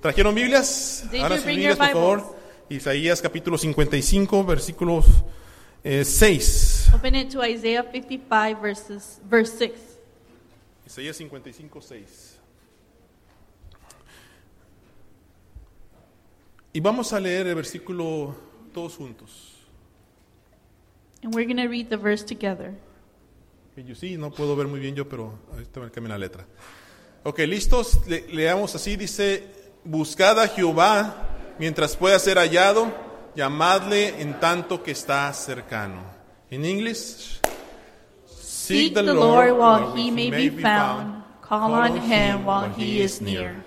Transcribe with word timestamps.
¿Trajeron 0.00 0.34
Biblias? 0.34 1.04
Ahora 1.12 1.28
you 1.30 1.36
sus 1.36 1.44
Biblias, 1.46 1.76
por 1.76 1.88
favor. 1.88 2.36
Isaías 2.68 3.20
capítulo 3.22 3.56
55, 3.58 4.44
versículos 4.44 5.06
eh, 5.82 6.04
6. 6.04 6.90
Open 6.94 7.14
it 7.16 7.30
to 7.32 7.44
Isaiah 7.44 7.82
55, 7.90 8.60
verses, 8.60 9.20
verse 9.28 9.56
6. 9.58 9.72
Isaías 10.86 11.16
55, 11.16 11.80
6. 11.82 12.38
Y 16.72 16.80
vamos 16.80 17.12
a 17.12 17.18
leer 17.20 17.46
el 17.46 17.54
versículo 17.54 18.34
todos 18.72 18.96
juntos. 18.96 19.54
And 21.22 21.34
we're 21.34 21.46
going 21.46 21.56
to 21.56 21.68
read 21.68 21.88
the 21.88 21.96
verse 21.96 22.24
together. 22.24 22.74
Que 23.74 23.82
Yo 23.82 23.94
sí, 23.94 24.16
no 24.16 24.30
puedo 24.30 24.54
ver 24.54 24.68
muy 24.68 24.78
bien 24.78 24.94
yo, 24.94 25.08
pero 25.08 25.36
ahorita 25.52 25.80
me 25.80 25.90
cambia 25.90 26.10
la 26.10 26.18
letra. 26.18 26.46
Ok, 27.24 27.40
listos, 27.40 28.06
Le- 28.06 28.28
leamos 28.28 28.74
así, 28.76 28.96
dice, 28.96 29.57
buscad 29.84 30.40
a 30.40 30.48
Jehová 30.48 31.14
mientras 31.58 31.96
pueda 31.96 32.18
ser 32.18 32.38
hallado, 32.38 32.92
llamadle 33.34 34.20
en 34.20 34.38
tanto 34.40 34.82
que 34.82 34.92
está 34.92 35.32
cercano. 35.32 36.02
En 36.50 36.64
inglés, 36.64 37.40
Seek 38.26 38.94
the 38.94 39.02
Lord 39.02 39.52
while 39.52 39.96
he 39.96 40.10
may 40.10 40.30
be 40.30 40.50
found. 40.50 41.24
Call 41.40 41.72
on 41.72 41.96
him 41.96 42.44
while 42.44 42.70
he 42.76 43.00
is 43.02 43.22
near. 43.22 43.64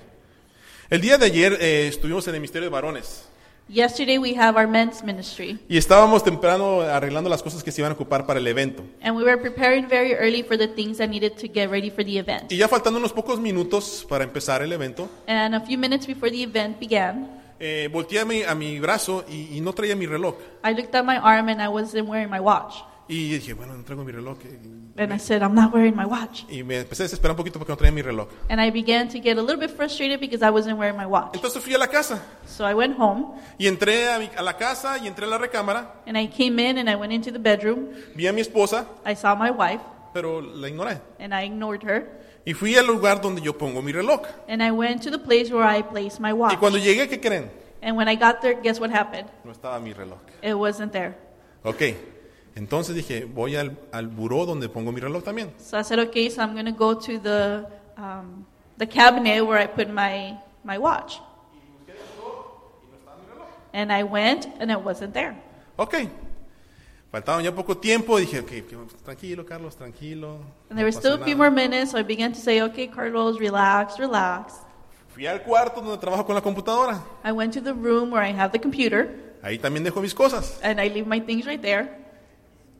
El 0.89 1.01
día 1.01 1.17
de 1.17 1.25
ayer 1.25 1.57
eh, 1.59 1.87
estuvimos 1.87 2.27
en 2.27 2.35
el 2.35 2.41
Ministerio 2.41 2.65
de 2.65 2.69
Varones 2.69 3.30
Yesterday 3.73 4.17
we 4.17 4.35
have 4.35 4.57
our 4.57 4.67
men's 4.67 5.01
ministry, 5.01 5.57
y 5.69 5.77
estábamos 5.77 6.25
temprano 6.25 6.81
arreglando 6.81 7.29
las 7.29 7.41
cosas 7.41 7.63
que 7.63 7.71
se 7.71 7.79
iban 7.81 7.93
a 7.93 7.95
ocupar 7.95 8.25
para 8.25 8.37
el 8.37 8.47
evento. 8.47 8.83
and 9.01 9.15
we 9.15 9.23
were 9.23 9.37
preparing 9.37 9.87
very 9.87 10.13
early 10.13 10.43
for 10.43 10.57
the 10.57 10.67
things 10.67 10.97
that 10.97 11.07
needed 11.07 11.37
to 11.37 11.47
get 11.47 11.69
ready 11.71 11.89
for 11.89 12.03
the 12.03 12.17
event. 12.17 12.51
Y 12.51 12.57
ya 12.57 12.67
faltando 12.67 12.99
unos 12.99 13.13
pocos 13.13 13.39
minutos 13.39 14.05
para 14.09 14.25
empezar 14.25 14.61
el 14.61 14.73
evento, 14.73 15.07
And 15.25 15.55
a 15.55 15.61
few 15.61 15.77
minutes 15.77 16.05
before 16.05 16.29
the 16.29 16.43
event 16.43 16.79
began, 16.81 17.29
eh, 17.61 17.87
volteé 17.89 18.19
a 18.19 18.25
mi, 18.25 18.43
a 18.43 18.53
mi 18.55 18.77
brazo 18.81 19.23
y, 19.29 19.55
y 19.55 19.61
no 19.61 19.71
traía 19.71 19.95
mi 19.95 20.05
reloj. 20.05 20.35
I 20.65 20.73
looked 20.73 20.93
at 20.93 21.05
my 21.05 21.15
arm 21.17 21.47
and 21.47 21.61
I 21.61 21.69
wasn't 21.69 22.09
wearing 22.09 22.29
my 22.29 22.41
watch. 22.41 22.73
Y 23.11 23.29
dije, 23.33 23.53
bueno, 23.53 23.75
no 23.75 23.83
traigo 23.83 24.05
mi 24.05 24.11
reloj. 24.13 24.37
And 24.97 25.11
I 25.13 25.17
said, 25.19 25.41
I'm 25.41 25.53
not 25.53 25.73
wearing 25.73 25.95
my 25.97 26.05
watch. 26.05 26.43
Y 26.49 26.63
me 26.63 26.79
empecé 26.79 27.03
a 27.03 27.05
desesperar 27.05 27.31
un 27.31 27.37
poquito 27.37 27.59
porque 27.59 27.71
no 27.73 27.77
traía 27.77 27.91
mi 27.91 28.01
reloj. 28.01 28.29
And 28.49 28.61
I 28.61 28.71
began 28.71 29.09
to 29.09 29.19
get 29.19 29.37
a 29.37 29.41
little 29.41 29.57
bit 29.57 29.69
frustrated 29.75 30.19
because 30.21 30.41
I 30.41 30.49
wasn't 30.49 30.77
wearing 30.79 30.95
my 30.97 31.05
watch. 31.05 31.33
Entonces 31.35 31.61
fui 31.61 31.73
a 31.73 31.77
la 31.77 31.87
casa 31.87 32.21
So 32.45 32.65
I 32.65 32.73
went 32.73 32.97
home 32.97 33.33
y 33.57 33.67
entré 33.67 34.09
a, 34.09 34.17
mi- 34.17 34.29
a 34.37 34.41
la 34.41 34.55
casa 34.55 34.97
y 34.97 35.07
entré 35.07 35.25
a 35.25 35.27
la 35.27 35.37
recámara. 35.37 36.01
and 36.07 36.17
I 36.17 36.27
came 36.27 36.57
in 36.59 36.77
and 36.77 36.89
I 36.89 36.95
went 36.95 37.11
into 37.11 37.31
the 37.31 37.39
bedroom. 37.39 37.89
Vi 38.15 38.27
a 38.27 38.31
mi 38.33 38.39
esposa, 38.41 38.85
I 39.05 39.13
saw 39.15 39.35
my 39.35 39.51
wife 39.51 39.81
pero 40.13 40.39
la 40.41 40.69
ignoré. 40.69 41.01
and 41.19 41.33
I 41.33 41.43
ignored 41.45 41.83
her. 41.83 42.07
Y 42.45 42.53
fui 42.53 42.75
al 42.77 42.87
lugar 42.87 43.19
donde 43.21 43.41
yo 43.41 43.57
pongo 43.57 43.81
mi 43.81 43.91
reloj. 43.91 44.21
And 44.47 44.63
I 44.63 44.71
went 44.71 45.03
to 45.03 45.11
the 45.11 45.19
place 45.19 45.51
where 45.51 45.65
I 45.67 45.81
place 45.83 46.17
my 46.19 46.29
Y 46.29 46.33
watch. 46.33 46.57
cuando 46.59 46.77
llegué, 46.79 47.09
¿qué 47.09 47.19
creen? 47.19 47.51
And 47.81 47.97
when 47.97 48.07
I 48.07 48.15
got 48.15 48.39
there, 48.41 48.57
guess 48.63 48.79
what 48.79 48.89
happened? 48.89 49.27
No 49.43 49.51
estaba 49.51 49.79
mi 49.81 49.91
reloj. 49.91 50.19
It 50.41 50.53
wasn't 50.55 50.91
there. 50.93 51.15
Ok, 51.63 51.81
entonces 52.55 52.95
dije, 52.95 53.25
voy 53.25 53.55
al, 53.55 53.77
al 53.91 54.07
buró 54.07 54.45
donde 54.45 54.67
pongo 54.69 54.91
mi 54.91 54.99
reloj 54.99 55.23
también. 55.23 55.51
So 55.57 55.77
I 55.77 55.83
said, 55.83 55.99
okay, 55.99 56.29
so 56.29 56.41
I'm 56.41 56.53
going 56.53 56.65
to 56.65 56.71
go 56.71 56.93
to 56.93 57.19
the, 57.19 57.65
um, 57.97 58.45
the 58.77 58.85
cabinet 58.87 59.45
where 59.45 59.57
I 59.59 59.67
put 59.67 59.89
my, 59.89 60.37
my 60.63 60.77
watch. 60.77 61.19
And 63.73 63.91
I 63.91 64.03
went 64.03 64.47
and 64.59 64.69
it 64.69 64.81
wasn't 64.81 65.13
there. 65.13 65.33
Ok, 65.77 65.95
faltaba 67.09 67.41
ya 67.41 67.51
poco 67.53 67.75
tiempo. 67.77 68.17
Dije, 68.19 68.39
ok, 68.39 68.51
ok, 68.65 69.03
tranquilo, 69.05 69.45
Carlos, 69.45 69.75
tranquilo. 69.77 70.39
And 70.69 70.71
no 70.71 70.75
there 70.75 70.85
were 70.85 70.91
pasa 70.91 70.99
still 70.99 71.13
a 71.21 71.23
few 71.25 71.37
more 71.37 71.49
minutes, 71.49 71.91
so 71.91 71.97
I 71.97 72.03
began 72.03 72.33
to 72.33 72.39
say, 72.39 72.61
okay, 72.63 72.87
Carlos, 72.87 73.39
relax, 73.39 73.97
relax. 73.97 74.55
Fui 75.15 75.25
al 75.25 75.39
cuarto 75.41 75.81
donde 75.81 75.97
trabajo 75.99 76.25
con 76.25 76.35
la 76.35 76.41
computadora. 76.41 77.01
I 77.23 77.31
went 77.31 77.53
to 77.53 77.61
the 77.61 77.73
room 77.73 78.11
where 78.11 78.21
I 78.21 78.31
have 78.33 78.51
the 78.51 78.59
computer 78.59 79.09
Ahí 79.41 79.57
también 79.57 79.83
dejo 79.85 80.01
mis 80.01 80.13
cosas. 80.13 80.59
and 80.61 80.79
I 80.81 80.89
leave 80.89 81.07
my 81.07 81.19
things 81.21 81.45
right 81.45 81.61
there. 81.61 81.89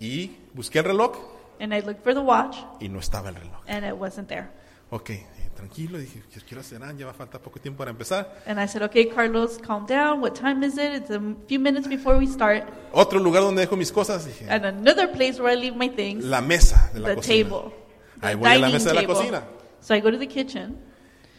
Y 0.02 0.32
busqué 0.54 0.80
el 0.80 0.86
reloj 0.86 1.16
And 1.60 1.74
I 1.74 1.80
looked 1.82 2.04
for 2.04 2.14
the 2.14 2.20
watch 2.22 2.58
y 2.80 2.90
no 2.90 3.00
estaba 3.00 3.30
el 3.30 3.36
reloj. 3.36 3.62
and 3.68 3.86
it 3.86 3.94
wasn't 3.94 4.28
there. 4.28 4.50
Ok, 4.90 5.12
eh, 5.12 5.26
tranquilo, 5.56 5.98
dije, 6.00 6.22
¿qué 6.34 6.42
quiero 6.42 6.60
hacer? 6.62 6.82
Ya 6.98 7.06
va 7.06 7.12
a 7.12 7.14
faltar 7.14 7.40
poco 7.40 7.60
tiempo 7.62 7.78
para 7.78 7.92
empezar. 7.92 8.42
And 8.48 8.60
I 8.60 8.68
said, 8.68 8.82
okay, 8.84 9.08
Carlos, 9.08 9.58
calm 9.60 9.86
down. 9.86 10.20
What 10.22 10.32
time 10.34 10.64
is 10.66 10.74
it? 10.78 10.92
It's 10.94 11.12
a 11.12 11.22
few 11.48 11.60
minutes 11.60 11.88
before 11.88 12.18
we 12.18 12.26
start. 12.28 12.64
Otro 12.92 13.20
lugar 13.20 13.44
donde 13.44 13.62
dejo 13.62 13.78
mis 13.78 13.92
cosas, 13.92 14.26
dije, 14.26 14.50
And 14.50 14.66
another 14.66 15.08
place 15.12 15.40
where 15.40 15.54
I 15.54 15.56
leave 15.56 15.76
my 15.78 15.88
things, 15.90 16.24
la 16.26 16.42
mesa 16.42 16.90
de 16.94 17.00
la 17.00 17.10
the 17.10 17.16
cocina. 17.18 17.50
table. 17.50 17.74
Ahí 18.22 18.36
voy 18.36 18.48
a 18.48 18.50
la 18.50 18.68
dining 18.68 18.74
mesa 18.74 18.90
de 18.90 18.96
la 18.96 19.02
table. 19.02 19.16
cocina. 19.16 19.44
So 19.82 19.94
I 19.96 20.00
go 20.02 20.12
to 20.12 20.18
the 20.18 20.28
kitchen 20.28 20.78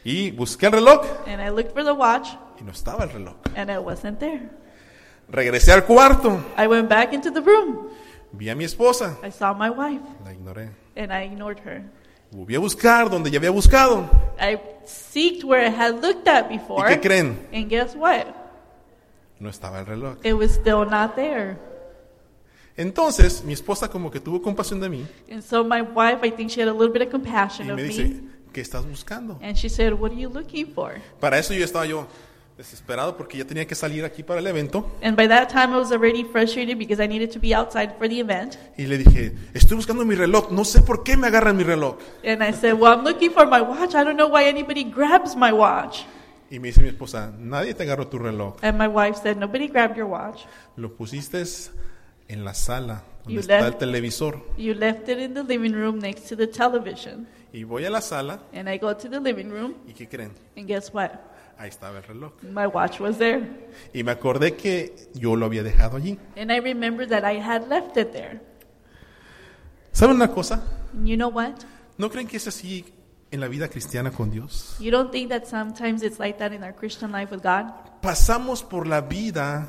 Y 0.04 0.30
busqué 0.30 0.66
el 0.66 0.72
reloj 0.72 1.04
and 1.26 1.40
I 1.42 1.50
looked 1.50 1.72
for 1.72 1.84
the 1.84 1.92
watch 1.92 2.28
y 2.60 2.62
no 2.64 2.70
estaba 2.72 3.02
el 3.04 3.10
reloj. 3.10 3.34
and 3.56 3.70
it 3.70 3.80
wasn't 3.82 4.18
there. 4.20 4.48
Regresé 5.28 5.72
al 5.72 5.84
cuarto, 5.84 6.40
I 6.56 6.66
went 6.68 6.88
back 6.88 7.12
into 7.12 7.30
the 7.32 7.40
room. 7.40 7.88
Vi 8.32 8.48
a 8.50 8.54
mi 8.54 8.64
esposa, 8.64 9.18
I 9.22 9.30
saw 9.30 9.54
my 9.54 9.70
wife 9.70 10.02
la 10.24 10.32
ignoré. 10.32 10.70
and 10.96 11.12
I 11.12 11.24
ignored 11.24 11.58
her. 11.64 11.82
Volví 12.30 12.54
a 12.54 12.58
buscar 12.60 13.10
donde 13.10 13.30
ya 13.30 13.38
había 13.38 13.50
buscado. 13.50 14.08
I 14.40 14.58
seeked 14.86 15.44
where 15.44 15.66
I 15.66 15.70
had 15.70 16.00
looked 16.02 16.26
at 16.26 16.50
¿Y 16.50 16.58
before. 16.58 16.88
qué 16.88 17.00
creen? 17.00 17.38
And 17.52 17.68
guess 17.68 17.94
what? 17.94 18.26
No 19.38 19.48
estaba 19.50 19.80
el 19.80 19.86
reloj. 19.86 20.16
It 20.24 20.32
was 20.34 20.52
still 20.52 20.86
not 20.88 21.14
there. 21.14 21.58
Entonces, 22.76 23.44
mi 23.44 23.52
esposa 23.52 23.88
como 23.88 24.10
que 24.10 24.18
tuvo 24.18 24.40
compasión 24.40 24.80
de 24.80 24.88
mí 24.88 25.06
And 25.30 25.42
so 25.42 25.62
my 25.62 25.82
wife, 25.82 26.24
I 26.26 26.30
think 26.30 26.50
she 26.50 26.60
had 26.62 26.68
a 26.68 26.72
little 26.72 26.88
bit 26.92 27.02
of 27.02 27.08
y 27.08 27.10
compassion 27.10 27.70
of 27.70 27.76
me 27.76 27.82
me. 27.82 27.88
dice, 27.88 28.20
¿qué 28.52 28.62
estás 28.62 28.86
buscando? 28.86 29.38
And 29.42 29.54
she 29.56 29.68
said, 29.68 29.92
What 29.92 30.12
are 30.12 30.18
you 30.20 30.30
looking 30.30 30.66
for? 30.72 30.94
Para 31.20 31.38
eso 31.38 31.52
yo 31.52 31.64
estaba 31.64 31.84
yo 31.86 32.06
desesperado 32.62 33.16
porque 33.16 33.36
ya 33.38 33.44
tenía 33.44 33.66
que 33.66 33.74
salir 33.74 34.04
aquí 34.04 34.22
para 34.22 34.40
el 34.40 34.46
evento 34.46 34.90
And 35.02 35.16
by 35.16 35.26
that 35.28 35.48
time, 35.48 35.74
I 35.74 35.78
was 35.78 35.90
already 35.92 36.24
frustrated 36.24 36.78
because 36.78 37.02
I 37.02 37.08
needed 37.08 37.30
to 37.32 37.40
be 37.40 37.54
outside 37.54 37.94
for 37.98 38.08
the 38.08 38.20
event. 38.20 38.56
y 38.78 38.86
le 38.86 38.98
dije, 38.98 39.32
estoy 39.54 39.76
buscando 39.76 40.04
mi 40.04 40.14
reloj, 40.14 40.50
no 40.50 40.64
sé 40.64 40.80
por 40.82 41.02
qué 41.02 41.16
me 41.16 41.26
agarran 41.26 41.56
mi 41.56 41.64
reloj. 41.64 41.96
And 42.24 42.42
I 42.42 42.52
said, 42.52 42.74
Well, 42.74 42.92
I'm 42.98 43.04
looking 43.04 43.30
for 43.32 43.46
my 43.46 43.60
watch. 43.60 43.94
I 43.94 44.04
don't 44.04 44.16
know 44.16 44.28
why 44.28 44.44
anybody 44.48 44.84
grabs 44.84 45.34
my 45.36 45.52
watch. 45.52 46.04
Y 46.50 46.58
me 46.58 46.68
dice 46.68 46.82
mi 46.82 46.88
esposa, 46.88 47.32
nadie 47.38 47.72
te 47.74 47.82
agarró 47.82 48.06
tu 48.08 48.18
reloj, 48.18 48.56
And 48.62 48.78
my 48.78 48.86
wife 48.88 49.18
said, 49.22 49.36
Nobody 49.38 49.68
grabbed 49.68 49.96
your 49.96 50.06
watch. 50.08 50.42
lo 50.76 50.94
pusiste 50.94 51.42
en 52.28 52.44
la 52.44 52.54
sala 52.54 53.02
donde 53.24 53.34
You 53.34 53.40
está 53.40 53.58
el 53.58 53.64
left- 53.66 53.78
televisor. 53.78 54.42
You 54.56 54.74
left 54.74 55.08
it 55.08 55.18
in 55.18 55.34
the 55.34 55.42
living 55.42 55.72
room 55.74 55.98
next 55.98 56.28
to 56.28 56.36
the 56.36 56.46
television. 56.46 57.26
Y 57.52 57.64
voy 57.64 57.84
a 57.84 57.90
la 57.90 58.00
sala 58.00 58.40
And 58.52 58.68
I 58.68 58.78
go 58.78 58.94
to 58.96 59.08
the 59.08 59.20
living 59.20 59.50
room, 59.50 59.74
y 59.86 59.92
¿qué 59.92 60.08
creen? 60.08 60.32
and 60.56 60.66
guess 60.66 60.92
what? 60.94 61.10
Ahí 61.62 61.68
estaba 61.68 61.98
el 61.98 62.02
reloj. 62.02 62.32
My 62.42 62.66
watch 62.66 62.98
was 62.98 63.18
there. 63.18 63.40
Y 63.94 64.02
me 64.02 64.10
acordé 64.10 64.56
que 64.56 64.96
yo 65.14 65.36
lo 65.36 65.46
había 65.46 65.62
dejado 65.62 65.96
allí. 65.96 66.18
And 66.36 66.50
I 66.50 66.58
remembered 66.58 67.08
that 67.10 67.22
I 67.22 67.38
had 67.40 67.68
left 67.68 67.96
it 67.96 68.10
there. 68.10 68.40
¿Saben 69.92 70.16
una 70.16 70.32
cosa? 70.32 70.60
And 70.92 71.06
you 71.06 71.14
know 71.16 71.30
what? 71.30 71.52
¿No 71.98 72.10
creen 72.10 72.26
que 72.26 72.38
es 72.38 72.48
así 72.48 72.84
en 73.30 73.38
la 73.38 73.46
vida 73.46 73.68
cristiana 73.68 74.10
con 74.10 74.32
Dios? 74.32 74.74
You 74.80 74.90
don't 74.90 75.12
think 75.12 75.30
that 75.30 75.44
sometimes 75.44 76.02
it's 76.02 76.18
like 76.18 76.36
that 76.40 76.52
in 76.52 76.64
our 76.64 76.74
Christian 76.74 77.12
life 77.12 77.32
with 77.32 77.44
God? 77.44 77.72
Pasamos 78.00 78.64
por 78.64 78.88
la 78.88 79.00
vida 79.00 79.68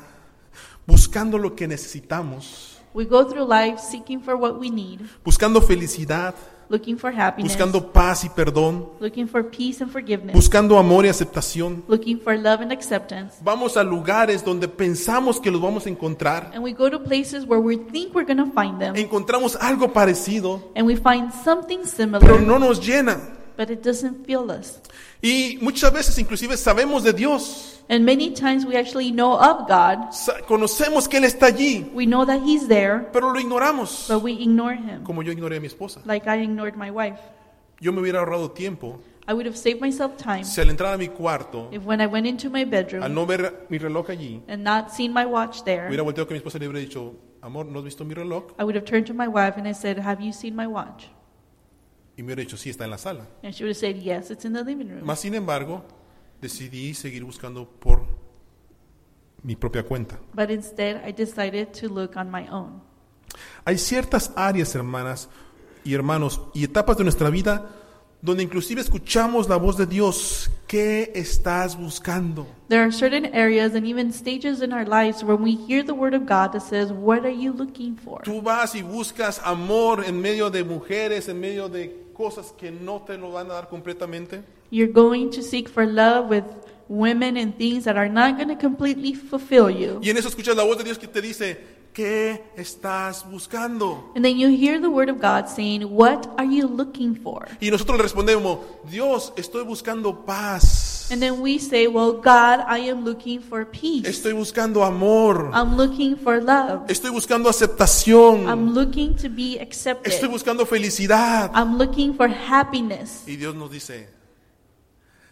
buscando 0.88 1.38
lo 1.38 1.54
que 1.54 1.68
necesitamos, 1.68 2.74
We 2.92 3.06
go 3.06 3.24
through 3.24 3.46
life 3.48 3.78
seeking 3.80 4.20
for 4.20 4.36
what 4.36 4.58
we 4.58 4.68
need, 4.68 5.00
buscando 5.24 5.60
felicidad, 5.60 6.34
looking 6.74 6.96
for 6.98 7.12
happiness, 7.12 7.52
buscando 7.52 7.92
paz 7.92 8.24
y 8.24 8.28
perdón, 8.28 8.88
looking 9.00 9.28
for 9.28 9.48
peace 9.48 9.82
and 9.82 9.90
forgiveness, 9.92 10.34
buscando 10.34 10.76
amor 10.76 11.06
y 11.06 11.08
aceptación. 11.08 11.84
looking 11.88 12.18
for 12.18 12.36
love 12.36 12.60
and 12.60 12.72
acceptance. 12.72 13.36
Vamos 13.42 13.76
a 13.76 13.84
lugares 13.84 14.44
donde 14.44 14.66
pensamos 14.66 15.40
que 15.40 15.50
los 15.50 15.60
vamos 15.60 15.86
a 15.86 15.88
encontrar. 15.88 16.50
And 16.54 16.64
we 16.64 16.72
go 16.72 16.90
to 16.90 16.98
places 16.98 17.44
where 17.46 17.60
we 17.60 17.76
think 17.76 18.14
we're 18.14 18.26
going 18.26 18.38
to 18.38 18.50
find 18.52 18.78
them, 18.78 18.96
Encontramos 18.96 19.56
algo 19.60 19.92
parecido, 19.92 20.60
and 20.74 20.86
we 20.86 20.96
find 20.96 21.32
something 21.44 21.80
pero 21.80 22.18
similar, 22.18 22.40
no 22.40 22.58
nos 22.58 22.84
llena. 22.84 23.18
But 23.56 23.70
it 23.70 23.82
doesn't 23.82 24.24
fill 24.26 24.50
us. 24.50 24.80
Y 25.22 25.58
muchas 25.60 25.92
veces 25.92 26.18
inclusive 26.18 26.56
sabemos 26.56 27.02
de 27.02 27.12
Dios, 27.12 27.70
And 27.88 28.04
many 28.04 28.30
times 28.30 28.64
we 28.64 28.76
actually 28.76 29.10
know 29.10 29.34
of 29.38 29.68
God. 29.68 30.12
sa- 30.12 30.40
conocemos 30.46 31.06
que 31.08 31.18
Él 31.18 31.24
está 31.24 31.46
allí, 31.46 31.90
We 31.94 32.06
know 32.06 32.24
that 32.24 32.40
He's 32.44 32.66
there, 32.68 33.08
pero 33.12 33.30
lo 33.32 33.38
ignoramos, 33.40 34.06
but 34.08 34.22
we 34.22 34.32
ignore 34.32 34.74
Him, 34.76 35.04
como 35.04 35.22
yo 35.22 35.32
ignoré 35.32 35.56
a 35.58 35.60
mi 35.60 35.66
esposa. 35.66 36.00
like 36.06 36.26
I 36.28 36.42
ignored 36.42 36.76
my 36.76 36.90
wife. 36.90 37.20
Yo 37.80 37.92
me 37.92 38.00
hubiera 38.00 38.20
ahorrado 38.20 38.50
tiempo 38.52 39.00
I 39.26 39.32
would 39.32 39.46
have 39.46 39.56
saved 39.56 39.80
myself 39.80 40.16
time 40.18 40.44
si 40.44 40.60
al 40.60 40.68
entrar 40.68 40.94
a 40.94 40.98
mi 40.98 41.08
cuarto, 41.08 41.68
if 41.72 41.82
when 41.84 42.00
I 42.00 42.06
went 42.06 42.26
into 42.26 42.50
my 42.50 42.60
al 42.60 42.66
bedroom 42.66 43.14
no 43.14 43.24
ver 43.26 43.66
mi 43.70 43.78
reloj 43.78 44.10
allí, 44.10 44.42
and 44.48 44.62
not 44.62 44.90
seen 44.90 45.12
my 45.12 45.24
watch 45.24 45.62
there, 45.64 45.88
hubiera 45.88 46.02
volteado 46.02 46.30
mi 46.30 46.36
esposa 46.36 46.58
le 46.58 46.66
hubiera 46.68 46.80
dicho, 46.80 47.14
amor, 47.42 47.64
¿no 47.66 47.78
has 47.78 47.84
visto 47.84 48.04
mi 48.04 48.14
reloj? 48.14 48.52
I 48.58 48.64
would 48.64 48.76
have 48.76 48.84
turned 48.84 49.06
to 49.06 49.14
my 49.14 49.26
wife 49.28 49.56
and 49.58 49.66
I 49.66 49.72
said, 49.72 49.98
Have 49.98 50.22
you 50.22 50.32
seen 50.32 50.54
my 50.54 50.66
watch? 50.66 51.08
Y 52.16 52.22
me 52.22 52.26
hubiera 52.26 52.40
dicho, 52.42 52.56
sí, 52.56 52.70
está 52.70 52.84
en 52.84 52.90
la 52.90 52.98
sala. 52.98 53.26
And 53.42 53.52
she 53.52 53.64
would 53.64 53.74
have 53.74 53.80
said, 53.80 53.96
Yes, 53.96 54.30
it's 54.30 54.44
in 54.44 54.52
the 54.52 54.62
living 54.62 54.88
room. 54.88 55.04
Más 55.04 55.20
sin 55.20 55.34
embargo, 55.34 55.84
decidí 56.40 56.94
seguir 56.94 57.24
buscando 57.24 57.68
por 57.68 58.06
mi 59.42 59.56
propia 59.56 59.82
cuenta. 59.82 60.18
But 60.32 60.50
instead, 60.50 61.06
I 61.06 61.12
decided 61.12 61.72
to 61.80 61.88
look 61.88 62.16
on 62.16 62.30
my 62.30 62.48
own. 62.48 62.82
Hay 63.64 63.78
ciertas 63.78 64.32
áreas, 64.36 64.74
hermanas 64.74 65.28
y 65.84 65.94
hermanos, 65.94 66.40
y 66.54 66.64
etapas 66.64 66.96
de 66.96 67.04
nuestra 67.04 67.30
vida 67.30 67.68
donde 68.24 68.42
inclusive 68.42 68.80
escuchamos 68.80 69.50
la 69.50 69.56
voz 69.56 69.76
de 69.76 69.84
Dios. 69.84 70.50
¿Qué 70.66 71.12
estás 71.14 71.76
buscando? 71.76 72.46
There 72.68 72.80
are 72.80 72.90
certain 72.90 73.26
areas 73.34 73.74
and 73.74 73.86
even 73.86 74.12
stages 74.14 74.62
in 74.62 74.72
our 74.72 74.86
lives 74.86 75.22
when 75.22 75.42
we 75.42 75.56
hear 75.56 75.84
the 75.84 75.92
word 75.92 76.14
of 76.14 76.22
God 76.22 76.52
that 76.52 76.62
says, 76.62 76.90
What 76.90 77.26
are 77.26 77.30
you 77.30 77.52
looking 77.52 77.96
for? 77.96 78.22
Tú 78.22 78.40
vas 78.40 78.74
y 78.74 78.80
buscas 78.80 79.42
amor 79.44 80.04
en 80.06 80.22
medio 80.22 80.48
de 80.48 80.64
mujeres, 80.64 81.28
en 81.28 81.38
medio 81.38 81.68
de 81.68 82.03
cosas 82.14 82.54
que 82.56 82.70
no 82.70 83.02
te 83.02 83.18
lo 83.18 83.30
van 83.32 83.50
a 83.50 83.54
dar 83.54 83.68
completamente. 83.68 84.42
You're 84.70 84.92
going 84.92 85.30
to 85.30 85.42
seek 85.42 85.68
for 85.68 85.86
love 85.86 86.30
with 86.30 86.44
women 86.88 87.36
and 87.36 87.56
things 87.56 87.84
that 87.84 87.96
are 87.96 88.08
not 88.08 88.36
going 88.36 88.48
to 88.48 88.56
completely 88.56 89.14
fulfill 89.14 89.70
you. 89.70 90.00
Y 90.02 90.10
en 90.10 90.16
eso 90.16 90.28
escuchas 90.28 90.56
la 90.56 90.64
voz 90.64 90.78
de 90.78 90.84
Dios 90.84 90.98
que 90.98 91.08
te 91.08 91.20
dice, 91.20 91.58
¿qué 91.94 92.44
estás 92.56 93.24
buscando? 93.30 94.12
And 94.14 94.24
then 94.24 94.36
you 94.36 94.48
hear 94.48 94.80
the 94.80 94.90
word 94.90 95.08
of 95.08 95.20
God 95.20 95.48
saying, 95.48 95.82
What 95.84 96.26
are 96.36 96.44
you 96.44 96.66
looking 96.66 97.14
for? 97.14 97.48
Y 97.60 97.70
nosotros 97.70 97.96
le 97.96 98.02
respondemos, 98.02 98.58
Dios, 98.90 99.32
estoy 99.36 99.64
buscando 99.64 100.26
paz. 100.26 101.08
And 101.10 101.22
then 101.22 101.40
we 101.40 101.58
say, 101.58 101.86
Well, 101.86 102.14
God, 102.14 102.64
I 102.68 102.90
am 102.90 103.04
looking 103.04 103.40
for 103.40 103.64
peace. 103.64 104.06
Estoy 104.06 104.32
buscando 104.32 104.84
amor. 104.84 105.50
I'm 105.54 105.76
looking 105.76 106.16
for 106.16 106.42
love. 106.42 106.86
Estoy 106.88 107.10
buscando 107.10 107.48
aceptación. 107.48 108.48
I'm 108.48 108.74
looking 108.74 109.14
to 109.16 109.28
be 109.30 109.54
Estoy 109.54 109.62
accepted. 109.62 110.30
buscando 110.30 110.66
felicidad. 110.66 111.50
I'm 111.54 111.78
looking 111.78 112.14
for 112.14 112.28
happiness. 112.28 113.22
Y 113.26 113.36
Dios 113.36 113.54
nos 113.54 113.70
dice, 113.70 114.08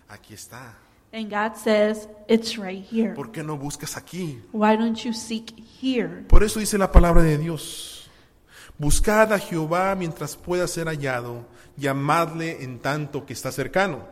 aquí 0.09 0.33
está. 0.35 0.79
And 1.13 1.31
God 1.31 1.57
says, 1.57 2.09
It's 2.27 2.57
right 2.57 2.83
here. 2.83 3.15
¿Por 3.15 3.33
qué 3.33 3.45
no 3.45 3.59
buscas 3.59 3.97
aquí? 3.97 4.41
Why 4.53 4.77
don't 4.77 4.97
you 5.05 5.13
seek 5.13 5.53
here? 5.81 6.25
Por 6.29 6.43
eso 6.43 6.59
dice 6.59 6.79
la 6.79 6.91
palabra 6.91 7.23
de 7.23 7.37
Dios. 7.37 8.11
Buscad 8.79 9.33
a 9.33 9.39
Jehová 9.39 9.95
mientras 9.95 10.37
pueda 10.37 10.67
ser 10.67 10.87
hallado, 10.89 11.45
llamadle 11.77 12.65
en 12.65 12.79
tanto 12.79 13.27
que 13.27 13.35
está 13.35 13.53
cercano. 13.53 14.07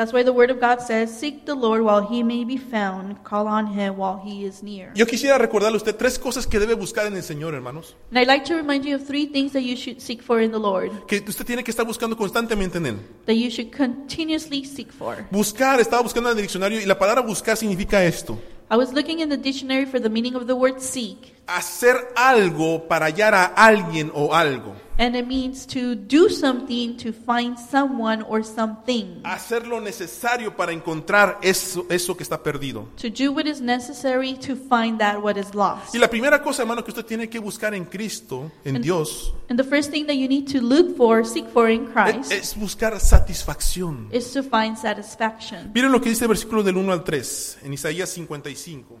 That's 0.00 0.14
why 0.14 0.22
the 0.24 0.32
word 0.32 0.50
of 0.50 0.60
God 0.60 0.80
says, 0.80 1.10
Seek 1.10 1.44
the 1.44 1.54
Lord 1.54 1.82
while 1.82 2.00
he 2.00 2.22
may 2.22 2.42
be 2.46 2.56
found, 2.56 3.22
call 3.22 3.46
on 3.46 3.66
him 3.66 3.98
while 3.98 4.18
he 4.24 4.46
is 4.46 4.62
near. 4.62 4.90
Yo 4.94 5.04
quisiera 5.04 5.36
recordarle 5.36 5.74
a 5.74 5.76
usted 5.76 5.94
tres 5.94 6.18
cosas 6.18 6.46
que 6.46 6.58
debe 6.58 6.72
buscar 6.72 7.04
en 7.04 7.16
el 7.16 7.22
Señor, 7.22 7.52
hermanos. 7.52 7.94
And 8.10 8.18
I'd 8.18 8.26
like 8.26 8.46
to 8.46 8.54
remind 8.54 8.86
you 8.86 8.96
of 8.96 9.06
three 9.06 9.26
things 9.26 9.52
that 9.52 9.60
you 9.60 9.76
should 9.76 10.00
seek 10.00 10.22
for 10.22 10.40
in 10.40 10.52
the 10.52 10.58
Lord, 10.58 10.90
Que 11.06 11.22
usted 11.28 11.44
tiene 11.44 11.62
que 11.62 11.70
estar 11.70 11.84
buscando 11.84 12.16
constantemente 12.16 12.78
en 12.78 12.86
Él. 12.86 12.96
that 13.26 13.34
you 13.34 13.50
should 13.50 13.76
continuously 13.76 14.64
seek 14.64 14.90
for. 14.90 15.18
Buscar, 15.30 15.78
estaba 15.80 16.00
buscando 16.02 16.30
en 16.30 16.38
el 16.38 16.42
diccionario 16.44 16.80
y 16.80 16.86
la 16.86 16.98
palabra 16.98 17.20
buscar 17.20 17.58
significa 17.58 18.02
esto. 18.02 18.38
I 18.70 18.76
was 18.76 18.94
looking 18.94 19.20
in 19.20 19.28
the 19.28 19.36
dictionary 19.36 19.84
for 19.84 20.00
the 20.00 20.08
meaning 20.08 20.34
of 20.34 20.46
the 20.46 20.54
word 20.54 20.80
seek, 20.80 21.34
Hacer 21.46 21.96
algo 22.16 22.88
para 22.88 23.04
hallar 23.04 23.34
a 23.34 23.44
alguien 23.44 24.10
o 24.14 24.32
algo. 24.32 24.76
And 25.00 25.16
it 25.16 25.26
means 25.26 25.66
to 25.66 25.94
do 25.96 26.28
something 26.28 26.94
to 26.98 27.10
find 27.10 27.58
someone 27.58 28.22
or 28.28 28.44
something, 28.44 29.20
Hacer 29.24 29.66
lo 29.66 29.80
necesario 29.80 30.54
para 30.54 30.72
encontrar 30.72 31.38
eso, 31.42 31.86
eso 31.88 32.14
que 32.14 32.22
está 32.22 32.42
perdido. 32.42 32.86
to 33.00 33.08
do 33.08 33.32
what 33.32 33.46
is 33.46 33.62
necessary 33.62 34.34
to 34.34 34.54
find 34.54 34.98
that 35.00 35.20
what 35.22 35.36
is 35.38 35.54
lost. 35.54 35.94
Y 35.94 35.98
la 35.98 36.08
primera 36.08 36.42
cosa, 36.42 36.62
hermano, 36.62 36.84
que 36.84 36.90
usted 36.90 37.06
tiene 37.06 37.28
que 37.30 37.38
buscar 37.38 37.74
en 37.74 37.86
Cristo, 37.86 38.52
en 38.62 38.82
Dios, 38.82 39.32
And 39.48 39.58
the 39.58 39.64
first 39.64 39.90
thing 39.90 40.04
that 40.06 40.16
you 40.16 40.28
need 40.28 40.46
to 40.52 40.60
look 40.60 40.96
for, 40.98 41.24
seek 41.24 41.46
for 41.48 41.70
in 41.70 41.86
es, 41.86 41.90
Christ, 42.28 42.32
es 42.32 42.54
buscar 42.56 43.00
satisfacción. 43.00 44.08
is 44.12 44.30
to 44.32 44.42
find 44.42 44.76
satisfaction. 44.76 45.70
Miren 45.74 45.90
lo 45.92 46.00
que 46.02 46.10
dice 46.10 46.24
el 46.24 46.28
versículo 46.28 46.62
del 46.62 46.76
1 46.76 46.92
al 46.92 47.02
3 47.04 47.58
en 47.64 47.72
Isaías 47.72 48.10
55. 48.10 48.98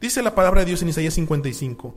Dice 0.00 0.20
la 0.22 0.34
palabra 0.34 0.60
de 0.60 0.66
Dios 0.66 0.82
en 0.82 0.88
Isaías 0.88 1.14
55. 1.14 1.94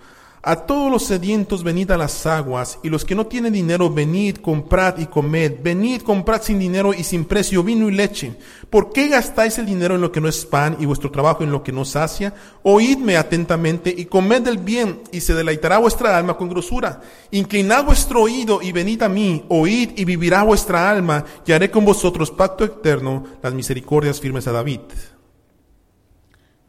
A 0.48 0.56
todos 0.66 0.90
los 0.90 1.04
sedientos 1.04 1.62
venid 1.62 1.92
a 1.92 1.98
las 1.98 2.26
aguas, 2.26 2.80
y 2.82 2.88
los 2.88 3.04
que 3.04 3.16
no 3.16 3.28
tienen 3.28 3.52
dinero 3.52 3.90
venid, 3.94 4.38
comprad 4.38 4.98
y 4.98 5.08
comed. 5.08 5.56
Venid, 5.62 6.04
comprad 6.04 6.42
sin 6.42 6.58
dinero 6.58 6.94
y 6.94 7.04
sin 7.04 7.26
precio 7.26 7.64
vino 7.64 7.90
y 7.90 7.92
leche. 7.92 8.34
¿Por 8.70 8.94
qué 8.94 9.10
gastáis 9.10 9.58
el 9.58 9.66
dinero 9.66 9.96
en 9.96 10.02
lo 10.02 10.10
que 10.10 10.22
no 10.22 10.30
es 10.30 10.46
pan 10.46 10.78
y 10.80 10.86
vuestro 10.86 11.12
trabajo 11.12 11.44
en 11.44 11.52
lo 11.52 11.64
que 11.64 11.74
no 11.74 11.84
sacia? 11.84 12.34
Oídme 12.64 13.18
atentamente 13.18 13.94
y 13.96 14.06
comed 14.06 14.42
del 14.42 14.60
bien, 14.60 15.02
y 15.12 15.20
se 15.20 15.34
deleitará 15.34 15.80
vuestra 15.80 16.18
alma 16.18 16.38
con 16.38 16.48
grosura. 16.48 17.02
Inclinad 17.32 17.84
vuestro 17.84 18.22
oído 18.22 18.62
y 18.62 18.72
venid 18.72 19.02
a 19.02 19.10
mí, 19.10 19.44
oíd 19.50 19.98
y 19.98 20.06
vivirá 20.06 20.44
vuestra 20.44 20.90
alma, 20.90 21.26
y 21.46 21.52
haré 21.52 21.70
con 21.70 21.84
vosotros 21.84 22.32
pacto 22.32 22.64
eterno, 22.64 23.26
las 23.44 23.54
misericordias 23.54 24.22
firmes 24.22 24.48
a 24.48 24.54
David. 24.54 24.80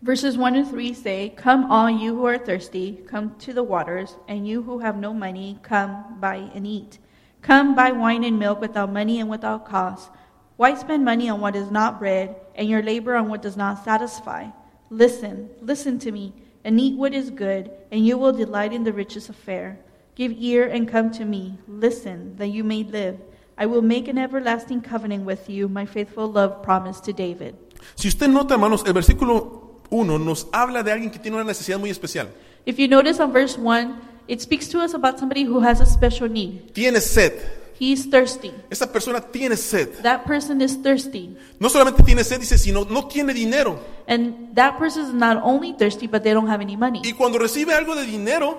Verses 0.01 0.39
1 0.39 0.55
and 0.55 0.69
3 0.69 0.95
say, 0.95 1.35
Come, 1.37 1.71
all 1.73 1.91
you 1.91 2.15
who 2.15 2.25
are 2.25 2.39
thirsty, 2.39 3.03
come 3.09 3.35
to 3.41 3.53
the 3.53 3.65
waters, 3.65 4.17
and 4.29 4.47
you 4.47 4.63
who 4.63 4.79
have 4.79 4.97
no 4.97 5.13
money, 5.13 5.59
come, 5.65 6.21
buy 6.21 6.49
and 6.55 6.65
eat. 6.65 6.99
Come, 7.43 7.75
buy 7.75 7.91
wine 7.91 8.23
and 8.23 8.39
milk 8.39 8.61
without 8.61 8.93
money 8.93 9.19
and 9.19 9.29
without 9.29 9.67
cost. 9.67 10.11
Why 10.57 10.77
spend 10.77 11.05
money 11.05 11.29
on 11.29 11.41
what 11.41 11.57
is 11.57 11.73
not 11.73 11.99
bread, 11.99 12.37
and 12.55 12.69
your 12.69 12.81
labor 12.83 13.17
on 13.17 13.29
what 13.29 13.43
does 13.43 13.57
not 13.57 13.85
satisfy? 13.85 14.47
Listen, 14.89 15.51
listen 15.61 15.99
to 15.99 16.13
me, 16.13 16.33
and 16.63 16.81
eat 16.81 16.97
what 16.97 17.13
is 17.13 17.31
good, 17.31 17.69
and 17.91 18.07
you 18.07 18.19
will 18.19 18.33
delight 18.33 18.73
in 18.73 18.85
the 18.85 18.93
riches 18.93 19.29
of 19.29 19.35
fare. 19.35 19.81
Give 20.15 20.33
ear 20.39 20.69
and 20.69 20.89
come 20.89 21.11
to 21.13 21.25
me. 21.25 21.59
Listen, 21.67 22.37
that 22.37 22.49
you 22.49 22.63
may 22.63 22.85
live. 22.85 23.19
I 23.57 23.67
will 23.67 23.83
make 23.83 24.07
an 24.07 24.19
everlasting 24.19 24.83
covenant 24.83 25.25
with 25.25 25.51
you, 25.51 25.69
my 25.69 25.87
faithful 25.87 26.31
love 26.31 26.63
promised 26.63 27.03
to 27.05 27.13
David. 27.13 27.57
Si 27.97 28.07
usted 28.07 28.29
nota, 28.29 28.55
hermanos, 28.55 28.85
el 28.87 28.93
versículo 28.93 29.68
1 29.91 30.19
nos 30.19 30.47
habla 30.53 30.83
de 30.83 30.93
alguien 30.93 31.11
que 31.11 31.19
tiene 31.19 31.37
una 31.37 31.45
necesidad 31.45 31.79
muy 31.79 31.91
especial. 31.91 32.29
If 32.67 32.79
you 32.79 32.89
notice 32.89 33.21
on 33.23 33.33
verse 33.33 33.59
1, 33.59 33.95
it 34.29 34.41
speaks 34.41 34.69
to 34.69 34.81
us 34.81 34.95
about 34.95 35.19
somebody 35.19 35.45
who 35.45 35.61
has 35.61 35.81
a 35.81 35.87
special 35.87 36.29
need. 36.29 36.73
Tiene 36.75 37.01
sed. 37.01 37.33
He's 37.79 38.11
thirsty. 38.11 38.53
Esa 38.71 38.93
persona 38.93 39.21
tiene 39.21 39.57
sed. 39.57 40.03
That 40.03 40.25
person 40.25 40.61
is 40.61 40.77
thirsty. 40.83 41.37
No 41.61 41.69
solamente 41.69 42.03
tiene 42.03 42.25
sed, 42.25 42.41
dice, 42.41 42.59
sino 42.59 42.85
no 42.85 43.07
tiene 43.07 43.33
dinero. 43.33 43.79
And 44.09 44.55
that 44.55 44.79
person 44.79 45.07
is 45.07 45.15
not 45.15 45.41
only 45.43 45.75
thirsty, 45.75 46.09
but 46.09 46.25
they 46.25 46.33
don't 46.33 46.49
have 46.49 46.61
any 46.61 46.77
money. 46.77 47.03
Y 47.05 47.13
cuando 47.13 47.39
recibe 47.39 47.75
algo 47.75 47.95
de 47.95 48.05
dinero, 48.05 48.59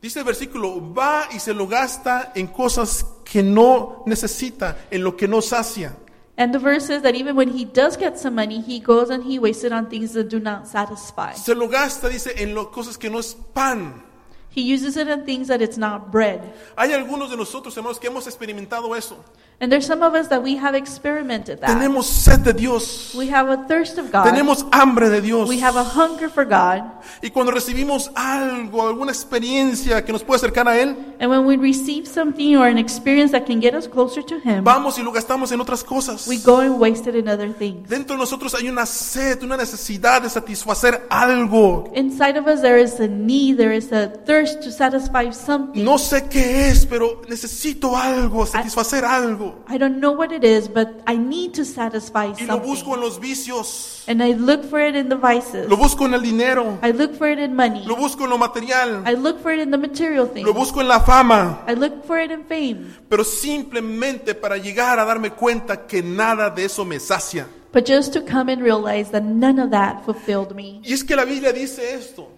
dice 0.00 0.20
el 0.20 0.24
versículo, 0.24 0.94
va 0.94 1.28
y 1.34 1.38
se 1.40 1.52
lo 1.52 1.68
gasta 1.68 2.32
en 2.34 2.46
cosas 2.46 3.04
que 3.24 3.42
no 3.42 4.02
necesita, 4.06 4.78
en 4.90 5.04
lo 5.04 5.14
que 5.14 5.28
no 5.28 5.42
sacia. 5.42 5.94
And 6.38 6.52
the 6.52 6.58
verse 6.58 6.86
says 6.86 7.02
that 7.02 7.14
even 7.14 7.34
when 7.34 7.48
he 7.48 7.64
does 7.64 7.96
get 7.96 8.18
some 8.18 8.34
money, 8.34 8.60
he 8.60 8.78
goes 8.78 9.08
and 9.08 9.24
he 9.24 9.38
wastes 9.38 9.64
it 9.64 9.72
on 9.72 9.88
things 9.88 10.12
that 10.12 10.28
do 10.28 10.38
not 10.38 10.66
satisfy. 10.66 11.32
Se 11.32 11.54
lo 11.54 11.68
gasta, 11.68 12.08
dice, 12.08 12.34
en 12.36 12.54
lo, 12.54 12.70
cosas 12.70 12.98
que 12.98 13.08
no 13.08 13.18
es 13.18 13.34
pan. 13.54 14.02
He 14.50 14.62
uses 14.62 14.96
it 14.96 15.08
on 15.08 15.24
things 15.24 15.48
that 15.48 15.60
it's 15.62 15.78
not 15.78 16.10
bread. 16.10 16.40
Hay 16.76 16.92
algunos 16.92 17.30
de 17.30 17.36
nosotros, 17.36 17.76
hermanos, 17.76 17.98
que 17.98 18.08
hemos 18.08 18.26
experimentado 18.26 18.94
eso. 18.96 19.22
And 19.58 19.72
there's 19.72 19.86
some 19.86 20.02
of 20.02 20.14
us 20.14 20.28
that 20.28 20.42
we 20.42 20.56
have 20.56 20.74
experimented 20.74 21.60
that. 21.60 21.70
Tenemos 21.70 22.04
sed 22.04 22.44
de 22.44 22.52
Dios. 22.52 23.14
We 23.14 23.28
have 23.28 23.48
a 23.48 23.66
thirst 23.66 23.96
of 23.96 24.12
God. 24.12 24.26
Tenemos 24.26 24.66
hambre 24.70 25.08
de 25.08 25.22
Dios. 25.22 25.48
We 25.48 25.60
have 25.60 25.76
a 25.76 25.82
hunger 25.84 26.28
for 26.28 26.44
God. 26.44 26.82
Y 27.22 27.30
cuando 27.30 27.52
recibimos 27.52 28.10
algo, 28.14 28.86
alguna 28.86 29.12
experiencia 29.12 30.04
que 30.04 30.12
nos 30.12 30.22
puede 30.22 30.40
acercar 30.40 30.68
a 30.68 30.76
Él, 30.78 30.94
And 31.18 31.30
when 31.30 31.46
we 31.46 31.56
receive 31.56 32.06
something 32.06 32.54
or 32.56 32.66
an 32.66 32.76
experience 32.76 33.32
that 33.32 33.46
can 33.46 33.58
get 33.58 33.74
us 33.74 33.88
closer 33.88 34.22
to 34.24 34.38
Him, 34.38 34.62
vamos 34.62 34.98
y 34.98 35.02
lo 35.02 35.10
gastamos 35.10 35.50
en 35.52 35.60
otras 35.62 35.82
cosas. 35.82 36.28
we 36.28 36.36
go 36.36 36.60
and 36.60 36.78
waste 36.78 37.06
it 37.06 37.14
in 37.14 37.26
other 37.26 37.50
things. 37.50 37.88
Dentro 37.88 38.14
de 38.14 38.20
nosotros 38.20 38.54
hay 38.54 38.68
una 38.68 38.84
sed, 38.84 39.42
una 39.42 39.56
necesidad 39.56 40.20
de 40.20 40.28
satisfacer 40.28 41.06
algo. 41.08 41.90
Inside 41.94 42.36
of 42.36 42.46
us, 42.46 42.60
there 42.60 42.78
is 42.78 43.00
a 43.00 43.08
need, 43.08 43.56
there 43.56 43.74
is 43.74 43.90
a 43.90 44.08
thirst 44.26 44.60
to 44.64 44.70
satisfy 44.70 45.30
something. 45.30 45.82
No 45.82 45.96
sé 45.96 46.28
qué 46.28 46.68
es, 46.68 46.84
pero 46.84 47.22
necesito 47.26 47.96
algo, 47.96 48.44
satisfacer 48.44 49.02
algo. 49.02 49.45
I 49.68 49.78
don't 49.78 49.98
know 50.00 50.12
what 50.12 50.32
it 50.32 50.44
is, 50.44 50.68
but 50.68 51.02
I 51.06 51.16
need 51.16 51.54
to 51.54 51.64
satisfy 51.64 52.32
Y 52.38 52.46
lo 52.46 52.60
busco 52.60 52.94
en 52.94 53.00
los 53.00 53.18
vicios. 53.18 54.04
And 54.08 54.22
I 54.22 54.34
look 54.34 54.64
for 54.64 54.80
it 54.80 54.94
in 54.94 55.08
the 55.08 55.16
vices. 55.16 55.68
Lo 55.68 55.76
busco 55.76 56.04
en 56.06 56.14
el 56.14 56.22
dinero. 56.22 56.78
I 56.82 56.92
look 56.92 57.14
for 57.14 57.28
it 57.28 57.38
in 57.38 57.54
money. 57.54 57.84
Lo 57.84 57.96
busco 57.96 58.24
en 58.24 58.30
lo 58.30 58.38
material. 58.38 59.02
I 59.06 59.14
look 59.14 59.40
for 59.42 59.52
it 59.52 59.60
in 59.60 59.70
the 59.70 59.78
material 59.78 60.26
things. 60.26 60.46
Lo 60.46 60.54
busco 60.54 60.80
en 60.80 60.88
la 60.88 61.00
fama. 61.00 61.64
I 61.66 61.74
look 61.74 62.04
for 62.04 62.18
it 62.18 62.30
in 62.30 62.44
fame. 62.44 62.86
Pero 63.08 63.24
simplemente 63.24 64.34
para 64.34 64.56
llegar 64.56 64.98
a 64.98 65.04
darme 65.04 65.30
cuenta 65.30 65.86
que 65.86 66.02
nada 66.02 66.50
de 66.50 66.64
eso 66.64 66.84
me 66.84 66.98
sacia. 66.98 67.46
But 67.72 67.86
just 67.86 68.12
to 68.14 68.22
come 68.22 68.50
and 68.50 68.62
realize 68.62 69.10
that 69.10 69.22
none 69.22 69.60
of 69.60 69.70
that 69.70 70.04
fulfilled 70.04 70.54
me. 70.54 70.80
Y 70.84 70.92
es 70.92 71.04
que 71.04 71.16
la 71.16 71.24
Biblia 71.24 71.52
dice 71.52 71.94
esto. 71.94 72.30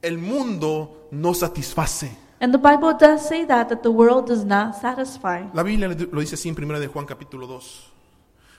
El 0.00 0.18
mundo 0.18 1.08
no 1.10 1.34
satisface. 1.34 2.25
And 2.38 2.52
the 2.52 2.58
Bible 2.58 2.92
does 2.98 3.26
say 3.26 3.46
that, 3.46 3.68
that 3.70 3.82
the 3.82 3.90
world 3.90 4.26
does 4.26 4.44
not 4.44 4.74
satisfy. 4.74 5.44
La 5.54 5.62
Biblia 5.62 5.88
lo 5.88 6.20
dice 6.20 6.34
así 6.34 6.48
en 6.50 6.62
1 6.62 6.80
de 6.80 6.86
Juan 6.86 7.06
capítulo 7.06 7.46
2. 7.46 7.92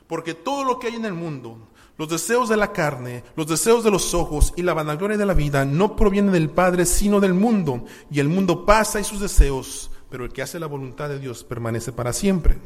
Porque 0.08 0.34
todo 0.34 0.64
lo 0.64 0.80
que 0.80 0.88
hay 0.88 0.96
en 0.96 1.06
el 1.06 1.14
mundo, 1.14 1.58
los 1.98 2.10
deseos 2.10 2.50
de 2.50 2.58
la 2.58 2.72
carne, 2.72 3.24
los 3.36 3.48
deseos 3.48 3.84
de 3.84 3.92
los 3.92 4.14
ojos 4.14 4.54
y 4.56 4.64
la 4.64 4.74
vanagloria 4.74 5.18
de 5.18 5.26
la 5.26 5.34
vida 5.34 5.64
no 5.66 5.96
provienen 5.96 6.32
del 6.32 6.50
Padre, 6.50 6.86
sino 6.86 7.20
del 7.20 7.34
mundo. 7.34 7.86
Y 8.10 8.20
el 8.20 8.30
mundo 8.30 8.66
pasa 8.66 9.00
y 9.00 9.04
sus 9.04 9.20
deseos, 9.20 9.92
pero 10.10 10.26
el 10.26 10.32
que 10.32 10.42
hace 10.42 10.60
la 10.60 10.68
voluntad 10.68 11.10
de 11.10 11.20
Dios 11.20 11.44
permanece 11.44 11.92
para 11.92 12.14
siempre. 12.14 12.58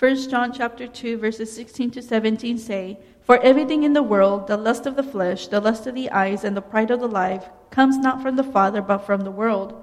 1 0.00 0.28
John 0.30 0.52
chapter 0.52 0.88
2 0.88 1.16
verses 1.16 1.50
16 1.54 1.90
to 1.92 2.02
17 2.02 2.58
say, 2.58 2.98
For 3.26 3.38
everything 3.42 3.84
in 3.84 3.92
the 3.92 4.02
world, 4.02 4.46
the 4.46 4.56
lust 4.56 4.86
of 4.86 4.96
the 4.96 5.02
flesh, 5.02 5.48
the 5.48 5.60
lust 5.60 5.86
of 5.86 5.94
the 5.94 6.10
eyes, 6.10 6.44
and 6.44 6.56
the 6.56 6.62
pride 6.62 6.90
of 6.90 7.00
the 7.00 7.08
life, 7.08 7.44
comes 7.70 7.96
not 7.98 8.22
from 8.22 8.36
the 8.36 8.44
Father, 8.44 8.82
but 8.82 9.06
from 9.06 9.22
the 9.22 9.30
world. 9.30 9.74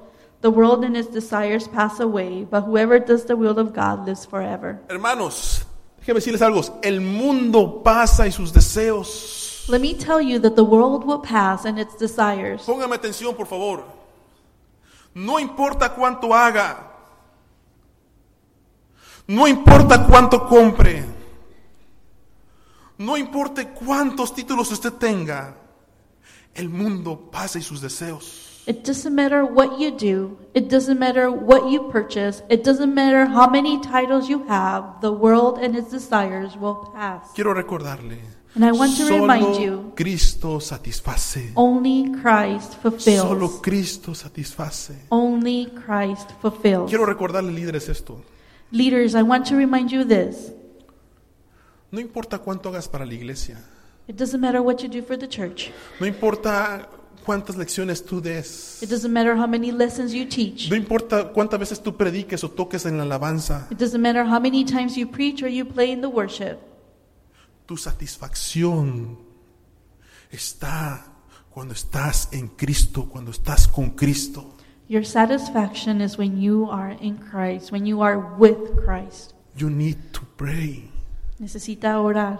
The 0.42 0.50
world 0.50 0.84
and 0.84 0.98
its 0.98 1.10
desires 1.10 1.68
pass 1.68 2.00
away, 2.00 2.46
but 2.50 2.62
whoever 2.62 3.00
does 3.00 3.26
the 3.26 3.36
will 3.36 3.60
of 3.60 3.74
God 3.74 4.08
lives 4.08 4.26
forever. 4.26 4.82
Hermanos, 4.90 5.66
déjenme 6.00 6.20
decirles 6.20 6.42
algo. 6.42 6.62
El 6.82 7.00
mundo 7.02 7.84
pasa 7.84 8.26
y 8.26 8.32
sus 8.32 8.52
deseos. 8.52 9.66
Let 9.70 9.82
me 9.82 9.94
tell 9.94 10.20
you 10.20 10.40
that 10.40 10.56
the 10.56 10.64
world 10.64 11.06
will 11.06 11.22
pass 11.22 11.66
and 11.66 11.78
its 11.78 11.96
desires. 11.96 12.64
Póngame 12.66 12.96
atención, 12.96 13.36
por 13.36 13.46
favor. 13.46 13.84
No 15.14 15.40
importa 15.40 15.94
cuánto 15.94 16.34
haga. 16.34 16.88
No 19.28 19.48
importa 19.48 20.08
cuánto 20.08 20.48
compre. 20.48 21.06
No 22.98 23.16
importa 23.16 23.74
cuántos 23.74 24.34
títulos 24.34 24.72
usted 24.72 24.94
tenga. 24.94 25.56
El 26.54 26.70
mundo 26.70 27.30
pasa 27.32 27.60
y 27.60 27.62
sus 27.62 27.80
deseos. 27.80 28.50
It 28.68 28.84
doesn't 28.84 29.15
matter 29.15 29.44
what 29.44 29.80
you 29.80 29.91
do. 29.91 30.38
It 30.53 30.70
doesn't 30.70 31.00
matter 31.00 31.32
what 31.32 31.72
you 31.72 31.89
purchase. 31.89 32.44
It 32.50 32.63
doesn't 32.63 32.94
matter 32.94 33.25
how 33.25 33.50
many 33.50 33.80
titles 33.82 34.30
you 34.30 34.44
have. 34.48 35.01
The 35.01 35.12
world 35.12 35.58
and 35.60 35.75
its 35.75 35.89
desires 35.89 36.56
will 36.56 36.91
pass. 36.94 37.32
Quiero 37.34 37.53
recordarle. 37.53 38.20
And 38.53 38.65
I 38.65 38.72
want 38.74 38.96
to 38.98 39.03
solo 39.08 39.22
remind 39.22 39.56
you- 39.56 39.94
Cristo 39.96 40.60
satisface. 40.60 41.51
Only 41.56 42.12
Christ 42.22 42.75
fulfills. 42.82 43.22
Solo 43.22 43.48
Cristo 43.62 44.13
satisface. 44.13 44.91
Only 45.10 45.68
Christ 45.86 46.32
fulfills. 46.41 46.89
Quiero 46.89 47.06
recordarle, 47.06 47.51
líderes, 47.51 47.88
esto. 47.89 48.22
Leaders, 48.72 49.15
I 49.15 49.24
want 49.24 49.48
to 49.48 49.56
remind 49.56 49.89
you 49.91 50.03
this. 50.03 50.51
No 51.91 52.00
importa 52.00 52.38
cuánto 52.39 52.70
hagas 52.70 52.88
para 52.88 53.06
la 53.06 53.13
iglesia. 53.13 53.58
It 54.08 54.18
doesn't 54.18 54.39
matter 54.41 54.62
what 54.62 54.82
you 54.84 54.89
do 54.89 55.01
for 55.01 55.18
the 55.18 55.27
church. 55.27 55.72
No 56.00 56.06
importa 56.06 56.88
cuántas 57.25 57.56
lecciones 57.56 58.04
tú 58.04 58.22
des. 58.22 58.82
It 58.82 58.90
doesn't 58.90 59.12
matter 59.12 59.36
how 59.36 59.48
many 59.48 59.72
lessons 59.72 60.13
you 60.13 60.25
teach. 60.25 60.70
No 60.70 60.75
importa 60.75 61.32
cuántas 61.32 61.60
veces 61.60 61.82
tú 61.82 61.96
prediques 61.96 62.44
o 62.44 62.50
toques 62.50 62.86
en 62.86 62.98
la 62.98 63.04
alabanza. 63.04 63.68
It 63.72 63.78
doesn't 63.78 64.01
matter 64.01 64.24
how 64.24 64.40
many 64.40 64.63
times 64.66 64.96
you 64.96 65.08
preach 65.08 65.42
or 65.42 65.50
you 65.50 65.66
play 65.66 65.92
in 65.92 66.01
the 66.01 66.08
worship. 66.08 66.58
Tu 67.66 67.78
satisfacción 67.78 69.18
está 70.30 71.06
cuando 71.50 71.74
estás 71.74 72.30
en 72.32 72.48
Cristo, 72.50 73.08
cuando 73.10 73.32
estás 73.32 73.68
con 73.68 73.92
Cristo. 73.92 74.56
Your 74.88 75.06
satisfaction 75.06 76.01
is 76.01 76.18
when 76.18 76.42
you 76.42 76.70
are 76.70 76.98
in 77.00 77.18
Christ, 77.18 77.72
when 77.72 77.86
you 77.86 78.01
are 78.01 78.20
with 78.38 78.75
Christ. 78.84 79.34
You 79.56 79.70
need 79.70 79.98
to 80.13 80.22
pray. 80.36 80.90
Necesita 81.40 82.00
orar. 82.00 82.40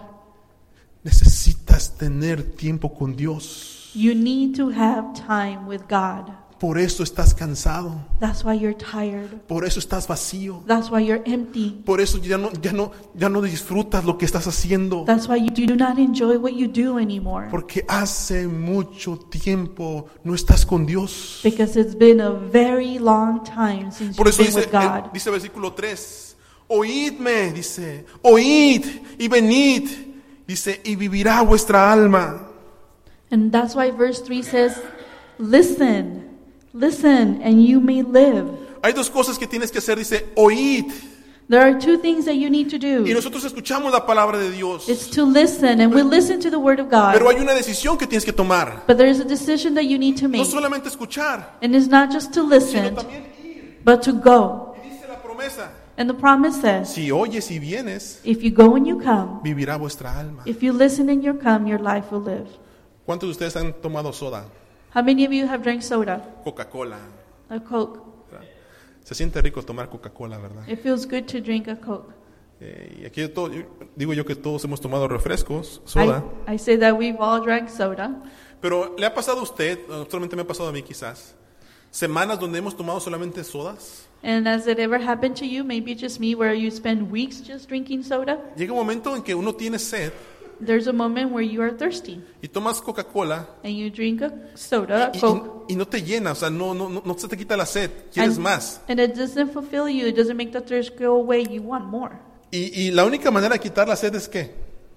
Necesitas 1.02 1.96
tener 1.96 2.42
tiempo 2.54 2.94
con 2.94 3.16
Dios. 3.16 3.71
You 3.94 4.14
need 4.14 4.56
to 4.56 4.70
have 4.70 5.12
time 5.14 5.66
with 5.66 5.82
God. 5.88 6.32
Por 6.58 6.78
eso 6.78 7.02
estás 7.02 7.34
cansado. 7.34 8.06
That's 8.20 8.44
why 8.44 8.54
you're 8.54 8.76
tired. 8.76 9.28
Por 9.48 9.64
eso 9.64 9.80
estás 9.80 10.06
vacío. 10.06 10.62
That's 10.64 10.92
why 10.92 11.04
you're 11.04 11.20
empty. 11.26 11.82
Por 11.84 12.00
eso 12.00 12.18
ya 12.18 12.38
no, 12.38 12.52
ya 12.62 12.72
no, 12.72 12.92
ya 13.16 13.28
no 13.28 13.42
disfrutas 13.42 14.04
lo 14.04 14.16
que 14.16 14.24
estás 14.26 14.46
haciendo. 14.46 15.04
That's 15.04 15.28
why 15.28 15.38
you 15.38 15.66
do 15.66 15.74
not 15.74 15.98
enjoy 15.98 16.38
what 16.38 16.52
you 16.52 16.68
do 16.68 17.00
anymore. 17.00 17.48
Porque 17.50 17.84
hace 17.88 18.46
mucho 18.46 19.18
tiempo 19.28 20.06
no 20.22 20.34
estás 20.34 20.64
con 20.64 20.86
Dios. 20.86 21.40
Because 21.42 21.76
it's 21.76 21.96
been 21.98 22.20
a 22.20 22.30
very 22.30 23.00
long 23.00 23.42
time 23.42 23.90
since 23.90 24.16
Por 24.16 24.28
you've 24.28 24.40
eso 24.40 24.44
been 24.44 24.54
dice, 24.54 24.60
with 24.60 24.70
God. 24.70 25.12
dice 25.12 25.30
versículo 25.30 25.72
3, 25.72 26.36
oídme, 26.68 27.52
dice, 27.52 28.06
oíd 28.22 28.84
y 29.18 29.26
venid, 29.26 29.88
dice, 30.46 30.80
y 30.84 30.94
vivirá 30.94 31.42
vuestra 31.42 31.92
alma. 31.92 32.50
And 33.32 33.50
that's 33.50 33.74
why 33.74 33.90
verse 33.90 34.20
3 34.20 34.42
says, 34.42 34.80
Listen, 35.38 36.38
listen, 36.72 37.40
and 37.42 37.64
you 37.64 37.80
may 37.80 38.02
live. 38.02 38.46
Hay 38.84 38.92
dos 38.92 39.08
cosas 39.10 39.38
que 39.38 39.46
tienes 39.46 39.70
que 39.72 39.78
hacer, 39.80 39.96
dice, 39.98 40.26
oíd. 40.36 40.84
There 41.48 41.60
are 41.60 41.78
two 41.78 41.98
things 41.98 42.24
that 42.26 42.34
you 42.36 42.48
need 42.48 42.70
to 42.70 42.76
Y 42.76 42.78
do. 43.08 43.14
nosotros 43.14 43.44
escuchamos 43.44 43.92
la 43.92 44.06
palabra 44.06 44.38
de 44.38 44.50
Dios. 44.52 44.88
It's 44.88 45.08
to 45.10 45.24
listen, 45.24 45.80
and 45.80 45.92
we 45.92 46.02
listen 46.02 46.40
to 46.40 46.50
the 46.50 46.58
Word 46.58 46.78
of 46.80 46.88
Pero 46.88 47.24
God. 47.26 47.34
hay 47.34 47.40
una 47.42 47.52
decisión 47.52 47.98
que 47.98 48.06
tienes 48.06 48.24
que 48.24 48.32
tomar. 48.32 48.84
But 48.86 48.96
there's 48.96 49.18
a 49.20 49.24
decision 49.24 49.74
that 49.74 49.84
you 49.84 49.98
need 49.98 50.16
to 50.18 50.28
No 50.28 50.38
make. 50.38 50.46
solamente 50.46 50.88
escuchar, 50.88 51.58
And 51.60 51.74
it's 51.74 51.88
not 51.88 52.10
just 52.12 52.32
to 52.34 52.42
listen, 52.42 52.94
but 53.84 54.02
to 54.04 54.12
go. 54.12 54.74
Y 54.82 54.88
dice 54.90 55.08
la 55.08 55.20
promesa, 55.20 55.70
And 55.98 56.08
the 56.08 56.14
promise 56.14 56.60
says, 56.60 56.92
si 56.94 57.10
oyes 57.10 57.50
y 57.50 57.58
vienes, 57.58 58.20
if 58.24 58.42
you 58.42 58.50
go 58.50 58.74
and 58.76 58.86
you 58.86 58.98
come, 59.00 59.40
vivirá 59.42 59.76
vuestra 59.78 60.10
alma. 60.18 60.42
if 60.46 60.62
you 60.62 60.72
listen 60.72 61.10
and 61.10 61.22
you 61.22 61.34
come, 61.34 61.66
your 61.66 61.80
life 61.80 62.10
will 62.10 62.22
live. 62.22 62.48
¿Cuántos 63.06 63.28
de 63.28 63.30
ustedes 63.32 63.56
han 63.56 63.72
tomado 63.74 64.12
soda, 64.12 64.44
How 64.94 65.02
many 65.02 65.24
of 65.26 65.32
you 65.32 65.46
have 65.46 65.62
drank 65.62 65.80
soda, 65.82 66.22
Coca-Cola? 66.44 66.98
a 67.48 67.60
Coke? 67.60 68.00
Se 69.04 69.14
siente 69.14 69.42
rico 69.42 69.62
tomar 69.62 69.88
Coca-Cola, 69.88 70.38
¿verdad? 70.38 70.68
It 70.68 70.80
feels 70.80 71.06
good 71.06 71.24
to 71.26 71.40
drink 71.40 71.66
a 71.68 71.76
Coke. 71.76 72.12
Eh, 72.60 73.00
y 73.02 73.06
aquí 73.06 73.26
todo- 73.28 73.52
yo- 73.52 73.64
digo 73.96 74.12
yo 74.14 74.24
que 74.24 74.36
todos 74.36 74.62
hemos 74.64 74.80
tomado 74.80 75.08
refrescos, 75.08 75.80
I, 75.84 75.88
soda. 75.88 76.24
I 76.46 76.56
say 76.58 76.78
that 76.78 76.94
we've 76.96 77.16
all 77.18 77.40
drank 77.42 77.68
soda. 77.68 78.22
Pero 78.60 78.94
¿le 78.96 79.04
ha 79.04 79.12
pasado 79.12 79.40
a 79.40 79.42
usted, 79.42 79.78
solamente 80.08 80.36
me 80.36 80.42
ha 80.42 80.46
pasado 80.46 80.68
a 80.68 80.72
mí 80.72 80.82
quizás, 80.84 81.34
semanas 81.90 82.38
donde 82.38 82.58
hemos 82.60 82.76
tomado 82.76 83.00
solamente 83.00 83.42
sodas? 83.42 84.06
And 84.22 84.46
has 84.46 84.68
it 84.68 84.78
ever 84.78 85.00
happened 85.02 85.34
to 85.40 85.44
you, 85.44 85.64
maybe 85.64 85.96
just 85.96 86.20
me, 86.20 86.36
where 86.36 86.54
you 86.56 86.70
spend 86.70 87.10
weeks 87.10 87.42
just 87.44 87.68
drinking 87.68 88.04
soda? 88.04 88.38
Llega 88.56 88.72
un 88.72 88.78
momento 88.78 89.16
en 89.16 89.22
que 89.22 89.34
uno 89.34 89.52
tiene 89.52 89.80
sed 89.80 90.12
There's 90.64 90.86
a 90.86 90.92
moment 90.92 91.32
where 91.32 91.42
you 91.44 91.60
are 91.62 91.72
thirsty 91.76 92.22
y 92.42 92.48
tomas 92.48 92.80
Coca-Cola 92.80 93.48
and 93.64 93.74
you 93.74 93.90
drink 93.90 94.22
a 94.22 94.30
soda, 94.54 95.10
y, 95.12 95.18
Coke, 95.20 95.64
y- 95.68 95.72
y 95.72 95.76
no 95.76 95.86
te 95.86 96.02
llena, 96.02 96.32
o 96.32 96.34
sea, 96.34 96.50
no, 96.50 96.72
no, 96.72 96.88
no, 96.88 97.02
no 97.04 97.14
se 97.18 97.26
te 97.26 97.36
quita 97.36 97.56
la 97.56 97.66
sed, 97.66 97.90
quieres 98.12 98.36
and, 98.36 98.44
más. 98.44 98.80
and 98.88 99.00
it 99.00 99.14
doesn't 99.16 99.52
fulfill 99.52 99.88
you. 99.88 100.06
It 100.06 100.16
doesn't 100.16 100.36
make 100.36 100.52
the 100.52 100.60
thirst 100.60 100.96
go 100.98 101.16
away. 101.16 101.44
You 101.50 101.62
want 101.62 101.86
more. 101.86 102.12
Y, 102.52 102.70
y 102.74 102.90
la 102.92 103.04
única 103.04 103.30
manera 103.30 103.54
de 103.54 103.60
quitar 103.60 103.88
la 103.88 103.96
sed 103.96 104.14
es 104.14 104.28
¿qué? 104.28 104.52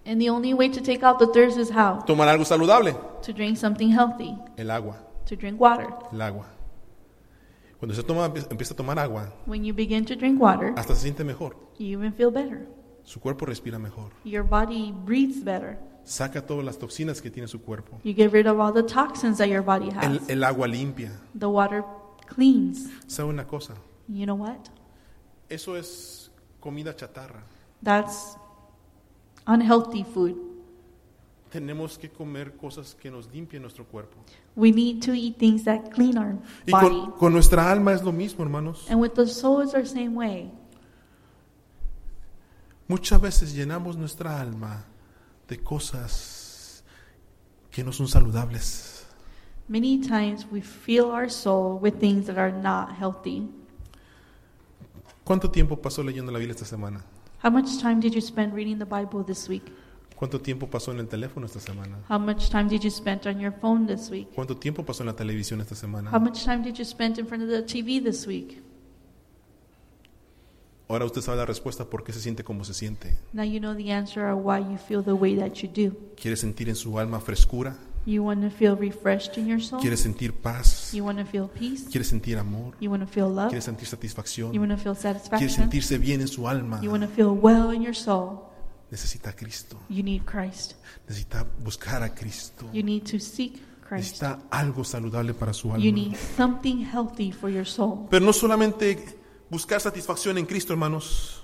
And 0.06 0.22
the 0.22 0.30
only 0.30 0.54
way 0.54 0.70
to 0.70 0.82
take 0.84 1.04
out 1.04 1.18
the 1.18 1.28
thirst 1.28 1.58
is 1.58 1.72
how? 1.72 2.04
Tomar 2.06 2.28
algo 2.28 2.46
saludable, 2.46 2.96
To 3.26 3.34
drink 3.34 3.58
something 3.58 3.90
healthy, 3.92 4.38
el 4.58 4.70
agua, 4.70 4.98
to 5.28 5.36
drink 5.36 5.60
water. 5.60 5.88
el 6.12 6.22
agua. 6.22 6.46
Cuando 7.80 7.96
se 7.96 8.04
toma, 8.04 8.26
empieza 8.26 8.74
a 8.74 8.78
tomar 8.78 9.00
agua, 9.00 9.34
When 9.48 9.64
you 9.66 9.74
begin 9.74 10.06
to 10.06 10.16
drink 10.16 10.40
water, 10.40 10.74
hasta 10.78 10.94
se 10.96 11.02
siente 11.02 11.24
mejor, 11.24 11.56
you 11.80 11.98
even 11.98 12.14
feel 12.14 12.30
better. 12.32 12.68
Su 13.06 13.20
cuerpo 13.22 13.46
respira 13.46 13.80
mejor, 13.80 14.12
Your 14.26 14.44
body 14.44 14.92
breathes 15.06 15.42
better. 15.44 15.78
saca 16.04 16.46
todas 16.46 16.66
las 16.66 16.78
toxinas 16.78 17.22
que 17.22 17.32
tiene 17.32 17.48
su 17.48 17.62
cuerpo. 17.62 18.00
You 18.04 18.14
get 18.14 18.32
rid 18.34 18.46
of 18.48 18.60
all 18.60 18.74
the 18.74 18.84
toxins 18.84 19.38
that 19.38 19.48
your 19.48 19.64
body 19.64 19.90
El, 20.02 20.18
has. 20.20 20.30
el 20.30 20.44
agua 20.44 20.68
limpia. 20.68 21.12
The 21.40 21.46
water 21.48 21.84
cleans. 22.28 22.90
¿Sabe 23.08 23.30
una 23.30 23.46
cosa? 23.48 23.74
You 24.08 24.26
know 24.26 24.36
what? 24.36 24.58
Eso 25.50 25.78
es 25.78 26.30
comida 26.60 26.96
chatarra. 26.96 27.44
That's 27.84 28.36
unhealthy 29.48 30.04
food. 30.04 30.36
Tenemos 31.52 31.98
que 31.98 32.10
comer 32.10 32.58
cosas 32.58 32.96
que 32.96 33.10
nos 33.10 33.32
limpien 33.32 33.62
nuestro 33.62 33.86
cuerpo. 33.86 34.18
We 34.56 34.72
need 34.72 35.02
to 35.06 35.14
eat 35.14 35.38
things 35.38 35.64
that 35.64 35.90
clean 35.94 36.18
our 36.18 36.36
Y 36.68 36.72
body. 36.72 36.90
con, 36.90 37.12
con 37.14 37.34
nuestra 37.34 37.72
alma 37.72 37.94
es 37.94 38.04
lo 38.04 38.12
mismo, 38.12 38.44
hermanos. 38.44 38.86
And 38.90 39.00
with 39.00 39.14
the 39.14 39.26
soul, 39.28 39.62
it's 39.62 39.74
our 39.74 39.86
same 39.86 40.16
way. 40.16 40.52
Muchas 42.88 43.20
veces 43.20 43.54
llenamos 43.54 43.98
nuestra 43.98 44.40
alma 44.40 44.86
de 45.48 45.58
cosas 45.60 46.84
que 47.72 47.84
no 47.84 47.92
son 47.92 48.08
saludables. 48.08 49.06
Many 49.68 50.00
times 50.00 50.46
we 50.52 50.62
fill 50.62 51.06
our 51.06 51.30
soul 51.30 51.80
with 51.82 51.96
things 52.00 52.28
that 52.28 52.38
are 52.38 52.52
not 52.52 52.96
healthy. 53.00 53.50
¿Cuánto 55.24 55.50
tiempo 55.50 55.82
pasó 55.82 56.04
leyendo 56.04 56.32
la 56.32 56.38
Biblia 56.38 56.54
esta 56.54 56.66
semana? 56.66 57.04
How 57.44 57.50
much 57.50 57.80
time 57.82 58.00
did 58.00 58.14
you 58.14 58.22
spend 58.22 58.54
reading 58.54 58.78
the 58.78 58.86
Bible 58.86 59.24
this 59.26 59.50
week? 59.50 59.64
¿Cuánto 60.16 60.40
tiempo 60.40 60.68
pasó 60.68 60.92
en 60.92 61.00
el 61.00 61.08
teléfono 61.08 61.48
esta 61.48 61.60
semana? 61.60 61.98
How 62.08 62.20
much 62.20 62.50
time 62.50 62.70
did 62.70 62.82
you 62.84 62.92
spend 62.92 63.26
on 63.26 63.40
your 63.40 63.52
phone 63.52 63.88
this 63.88 64.10
week? 64.12 64.30
¿Cuánto 64.36 64.56
tiempo 64.58 64.86
pasó 64.86 65.02
en 65.02 65.08
la 65.08 65.16
televisión 65.16 65.60
esta 65.62 65.74
How 65.74 65.80
semana? 65.82 66.20
much 66.20 66.44
time 66.46 66.62
did 66.62 66.76
you 66.76 66.86
spend 66.86 67.18
in 67.18 67.26
front 67.26 67.44
of 67.44 67.50
the 67.50 67.64
TV 67.64 68.00
this 68.02 68.28
week? 68.28 68.62
Ahora 70.88 71.06
usted 71.06 71.22
sabe 71.22 71.38
la 71.38 71.46
respuesta 71.46 71.86
por 71.90 72.04
qué 72.04 72.14
se 72.14 72.22
siente 72.22 72.44
como 72.44 72.64
se 72.64 72.74
siente. 72.74 73.18
Now 73.34 73.44
you 73.44 73.60
know 73.60 73.76
the 73.76 73.92
answer 73.92 74.26
of 74.26 74.40
why 74.44 74.60
you 74.60 74.78
feel 74.78 75.04
the 75.04 75.14
way 75.14 75.36
that 75.36 75.54
you 75.56 75.70
do. 75.70 75.96
¿Quiere 76.16 76.38
sentir 76.38 76.70
en 76.70 76.76
su 76.76 77.00
alma 77.00 77.20
frescura? 77.20 77.76
You 78.06 78.24
want 78.24 78.44
to 78.44 78.52
feel 78.52 78.76
refreshed 78.78 79.36
in 79.38 79.48
your 79.48 79.60
soul? 79.60 79.82
¿Quiere 79.82 79.98
sentir 79.98 80.32
paz? 80.34 80.94
You 80.94 81.04
want 81.04 81.18
to 81.18 81.26
feel 81.26 81.48
peace? 81.48 81.86
¿Quiere 81.90 82.04
sentir 82.04 82.38
amor? 82.38 82.76
You 82.80 82.92
want 82.92 83.04
to 83.04 83.10
feel 83.12 83.26
love? 83.34 83.48
¿Quiere 83.50 83.64
sentir 83.64 83.88
satisfacción? 83.88 84.54
You 84.54 84.62
want 84.62 84.74
to 84.74 84.78
feel 84.78 84.94
¿Quiere 84.96 85.18
satisfaction? 85.20 85.50
sentirse 85.50 85.98
bien 85.98 86.22
en 86.22 86.28
su 86.28 86.48
alma? 86.48 86.80
You 86.84 86.92
want 86.92 87.04
to 87.04 87.10
feel 87.10 87.30
well 87.30 87.74
in 87.74 87.82
your 87.82 87.96
soul? 87.96 88.42
Necesita 88.92 89.32
a 89.32 89.34
Cristo. 89.36 89.80
You 89.90 90.04
need 90.04 90.22
Christ. 90.26 90.74
Necesita 91.08 91.48
buscar 91.64 92.04
a 92.04 92.14
Cristo. 92.14 92.70
You 92.72 92.84
need 92.84 93.06
to 93.10 93.20
seek 93.20 93.54
Christ. 93.82 94.22
Necesita 94.22 94.40
algo 94.52 94.84
saludable 94.84 95.34
para 95.34 95.52
su 95.52 95.70
You 95.70 95.74
alma. 95.74 95.92
need 95.92 96.16
something 96.38 96.86
healthy 96.86 97.32
for 97.32 97.50
your 97.50 97.66
soul. 97.66 98.06
Pero 98.12 98.24
no 98.24 98.34
solamente 98.34 99.04
buscar 99.50 99.82
satisfacción 99.82 100.38
en 100.38 100.46
Cristo, 100.46 100.74
hermanos. 100.74 101.42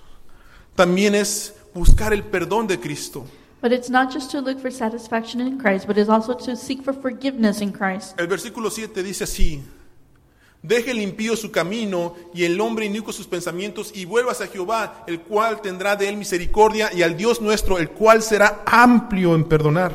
También 0.75 1.15
es 1.15 1.55
buscar 1.73 2.13
el 2.13 2.23
perdón 2.23 2.67
de 2.67 2.79
Cristo. 2.79 3.25
But 3.61 3.71
it's 3.71 3.89
not 3.89 4.11
just 4.11 4.31
to 4.31 4.41
look 4.41 4.59
for 4.59 4.71
satisfaction 4.71 5.39
in 5.39 5.59
Christ, 5.59 5.85
but 5.85 5.97
it's 5.97 6.09
also 6.09 6.33
to 6.33 6.55
seek 6.55 6.83
for 6.83 6.93
forgiveness 6.93 7.61
in 7.61 7.71
Christ. 7.71 8.19
El 8.19 8.27
versículo 8.27 8.71
7 8.71 9.03
dice 9.03 9.23
así. 9.23 9.61
Deje 10.63 10.91
el 10.91 11.01
impío 11.01 11.35
su 11.35 11.51
camino 11.51 12.15
y 12.33 12.43
el 12.43 12.59
hombre 12.61 12.85
inicuo 12.85 13.11
sus 13.11 13.27
pensamientos 13.27 13.91
y 13.95 14.05
vuelvas 14.05 14.41
a 14.41 14.47
Jehová, 14.47 15.03
el 15.07 15.21
cual 15.21 15.61
tendrá 15.61 15.95
de 15.95 16.07
él 16.07 16.17
misericordia 16.17 16.91
y 16.93 17.01
al 17.01 17.17
Dios 17.17 17.41
nuestro, 17.41 17.79
el 17.79 17.89
cual 17.89 18.21
será 18.21 18.63
amplio 18.65 19.33
en 19.33 19.43
perdonar. 19.43 19.93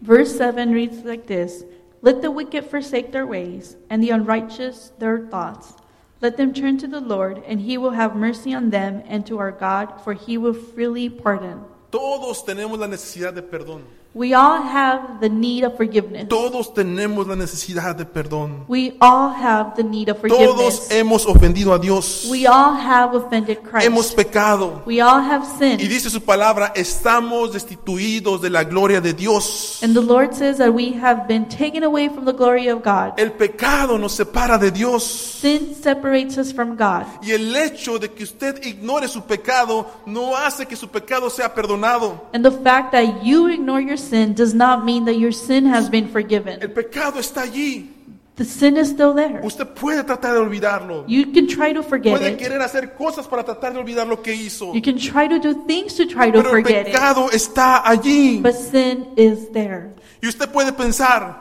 Verse 0.00 0.36
7 0.36 0.72
reads 0.72 1.04
like 1.04 1.26
this 1.26 1.64
Let 2.02 2.20
the 2.20 2.30
wicked 2.30 2.64
forsake 2.68 3.12
their 3.12 3.26
ways, 3.26 3.76
and 3.90 4.02
the 4.02 4.10
unrighteous 4.10 4.92
their 4.98 5.28
thoughts. 5.30 5.74
Let 6.22 6.36
them 6.36 6.54
turn 6.54 6.78
to 6.78 6.86
the 6.86 7.00
Lord, 7.00 7.42
and 7.48 7.60
he 7.60 7.76
will 7.76 7.90
have 7.90 8.14
mercy 8.14 8.54
on 8.54 8.70
them, 8.70 9.02
and 9.08 9.26
to 9.26 9.38
our 9.38 9.50
God, 9.50 10.00
for 10.04 10.14
he 10.14 10.38
will 10.38 10.54
freely 10.54 11.08
pardon. 11.10 11.64
Todos 11.90 12.44
tenemos 12.44 12.78
la 12.78 12.86
necesidad 12.86 13.34
de 13.34 13.42
perdón. 13.42 13.82
We 14.14 14.34
all 14.34 14.60
have 14.62 15.20
the 15.20 15.30
need 15.30 15.64
of 15.64 15.78
forgiveness. 15.78 16.28
Todos 16.28 16.74
tenemos 16.74 17.26
la 17.26 17.34
necesidad 17.34 17.96
de 17.96 18.04
perdón. 18.04 18.66
We 18.68 18.94
all 19.00 19.30
have 19.30 19.74
the 19.74 19.82
need 19.82 20.10
of 20.10 20.18
forgiveness. 20.20 20.54
Todos 20.54 20.90
hemos 20.90 21.24
ofendido 21.24 21.72
a 21.72 21.78
Dios. 21.78 22.26
We 22.30 22.46
all 22.46 22.74
have 22.74 23.16
offended 23.16 23.62
Christ. 23.62 23.86
Hemos 23.86 24.12
pecado. 24.12 24.82
We 24.84 25.00
all 25.00 25.22
have 25.22 25.46
sinned. 25.58 25.80
Y 25.80 25.88
dice 25.88 26.10
su 26.10 26.20
palabra, 26.20 26.72
estamos 26.74 27.54
destituidos 27.54 28.42
de 28.42 28.50
la 28.50 28.64
gloria 28.64 29.00
de 29.00 29.14
Dios. 29.14 29.80
And 29.82 29.94
the 29.94 30.02
Lord 30.02 30.34
says 30.34 30.58
that 30.58 30.74
we 30.74 30.92
have 31.00 31.26
been 31.26 31.48
taken 31.48 31.82
away 31.82 32.10
from 32.10 32.26
the 32.26 32.34
glory 32.34 32.68
of 32.68 32.82
God. 32.82 33.14
El 33.16 33.32
pecado 33.32 33.96
nos 33.96 34.12
separa 34.12 34.58
de 34.58 34.70
Dios. 34.70 35.04
Sin 35.04 35.74
separates 35.74 36.36
us 36.36 36.52
from 36.52 36.76
God. 36.76 37.06
Y 37.22 37.32
el 37.32 37.56
hecho 37.56 37.98
de 37.98 38.10
que 38.10 38.24
usted 38.24 38.62
ignore 38.62 39.08
su 39.08 39.22
pecado 39.22 39.86
no 40.04 40.36
hace 40.36 40.66
que 40.66 40.76
su 40.76 40.88
pecado 40.88 41.30
sea 41.30 41.54
perdonado. 41.54 42.28
And 42.34 42.44
the 42.44 42.52
fact 42.62 42.92
that 42.92 43.22
you 43.24 43.48
ignore 43.48 43.80
your 43.80 44.01
sin 44.08 44.34
does 44.34 44.54
not 44.54 44.84
mean 44.84 45.04
that 45.06 45.16
your 45.16 45.32
sin 45.32 45.66
has 45.66 45.88
been 45.88 46.08
forgiven. 46.08 46.60
El 46.60 46.70
pecado 46.70 47.18
está 47.20 47.42
allí. 47.42 47.88
The 48.36 48.44
sin 48.44 48.76
is 48.78 48.88
still 48.88 49.14
there. 49.14 49.40
Usted 49.44 49.66
puede 49.74 50.02
tratar 50.04 50.32
de 50.32 50.40
olvidarlo. 50.40 51.04
You 51.06 51.32
can 51.32 51.46
try 51.46 51.72
to 51.74 51.82
forget 51.82 52.18
Puede 52.18 52.32
it. 52.32 52.38
querer 52.38 52.60
hacer 52.62 52.94
cosas 52.96 53.28
para 53.28 53.44
tratar 53.44 53.74
de 53.74 53.78
olvidar 53.80 54.06
lo 54.06 54.22
que 54.22 54.32
hizo. 54.32 54.72
You 54.74 54.80
can 54.80 54.96
try 54.96 55.28
to 55.28 55.38
do 55.38 55.66
things 55.66 55.94
to 55.96 56.06
try 56.06 56.30
to 56.30 56.38
Pero 56.42 56.56
el 56.56 56.62
forget 56.62 56.88
it. 56.88 56.94
está 57.34 57.82
allí. 57.86 58.40
But 58.42 58.54
sin 58.54 59.08
is 59.16 59.50
there. 59.52 59.94
Y 60.22 60.28
usted 60.28 60.48
puede 60.50 60.72
pensar, 60.72 61.36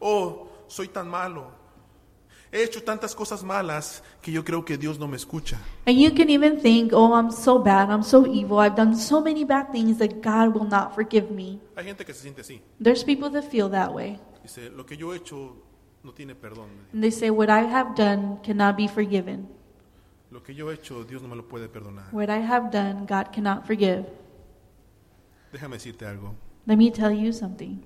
oh, 0.00 0.48
soy 0.66 0.88
tan 0.88 1.08
malo. 1.08 1.57
He 2.50 2.62
hecho 2.62 2.82
tantas 2.82 3.14
cosas 3.14 3.42
malas 3.42 4.02
que 4.22 4.32
yo 4.32 4.42
creo 4.42 4.64
que 4.64 4.78
Dios 4.78 4.98
no 4.98 5.06
me 5.06 5.16
escucha. 5.16 5.58
And 5.86 5.98
you 5.98 6.14
can 6.14 6.30
even 6.30 6.58
think, 6.58 6.92
oh, 6.94 7.12
I'm 7.12 7.30
so 7.30 7.58
bad, 7.58 7.90
I'm 7.90 8.02
so 8.02 8.26
evil, 8.26 8.58
I've 8.58 8.74
done 8.74 8.96
so 8.96 9.20
many 9.20 9.44
bad 9.44 9.70
things 9.70 9.98
that 9.98 10.22
God 10.22 10.54
will 10.54 10.66
not 10.66 10.94
forgive 10.94 11.30
me. 11.30 11.60
Hay 11.76 11.84
gente 11.84 12.04
que 12.04 12.14
se 12.14 12.22
siente 12.22 12.40
así. 12.40 12.62
There's 12.82 13.04
people 13.04 13.30
that 13.30 13.50
feel 13.50 13.68
that 13.70 13.92
way. 13.92 14.18
Dice, 14.42 14.70
lo 14.70 14.86
que 14.86 14.96
yo 14.96 15.12
he 15.12 15.18
hecho 15.18 15.56
no 16.02 16.12
tiene 16.12 16.34
perdón. 16.34 16.68
And 16.92 17.02
they 17.02 17.10
say, 17.10 17.28
what 17.30 17.50
I 17.50 17.66
have 17.66 17.94
done 17.94 18.38
cannot 18.42 18.76
be 18.76 18.88
forgiven. 18.88 19.46
Lo 20.30 20.42
que 20.42 20.54
yo 20.54 20.70
he 20.70 20.74
hecho 20.74 21.04
Dios 21.04 21.20
no 21.20 21.28
me 21.28 21.36
lo 21.36 21.48
puede 21.48 21.68
perdonar. 21.68 22.06
What 22.12 22.30
I 22.30 22.40
have 22.40 22.70
done, 22.70 23.06
God 23.06 23.30
cannot 23.30 23.66
forgive. 23.66 24.06
Déjame 25.52 25.76
decirte 25.76 26.06
algo. 26.06 26.34
Let 26.66 26.76
me 26.76 26.90
tell 26.90 27.12
you 27.12 27.32
something. 27.32 27.82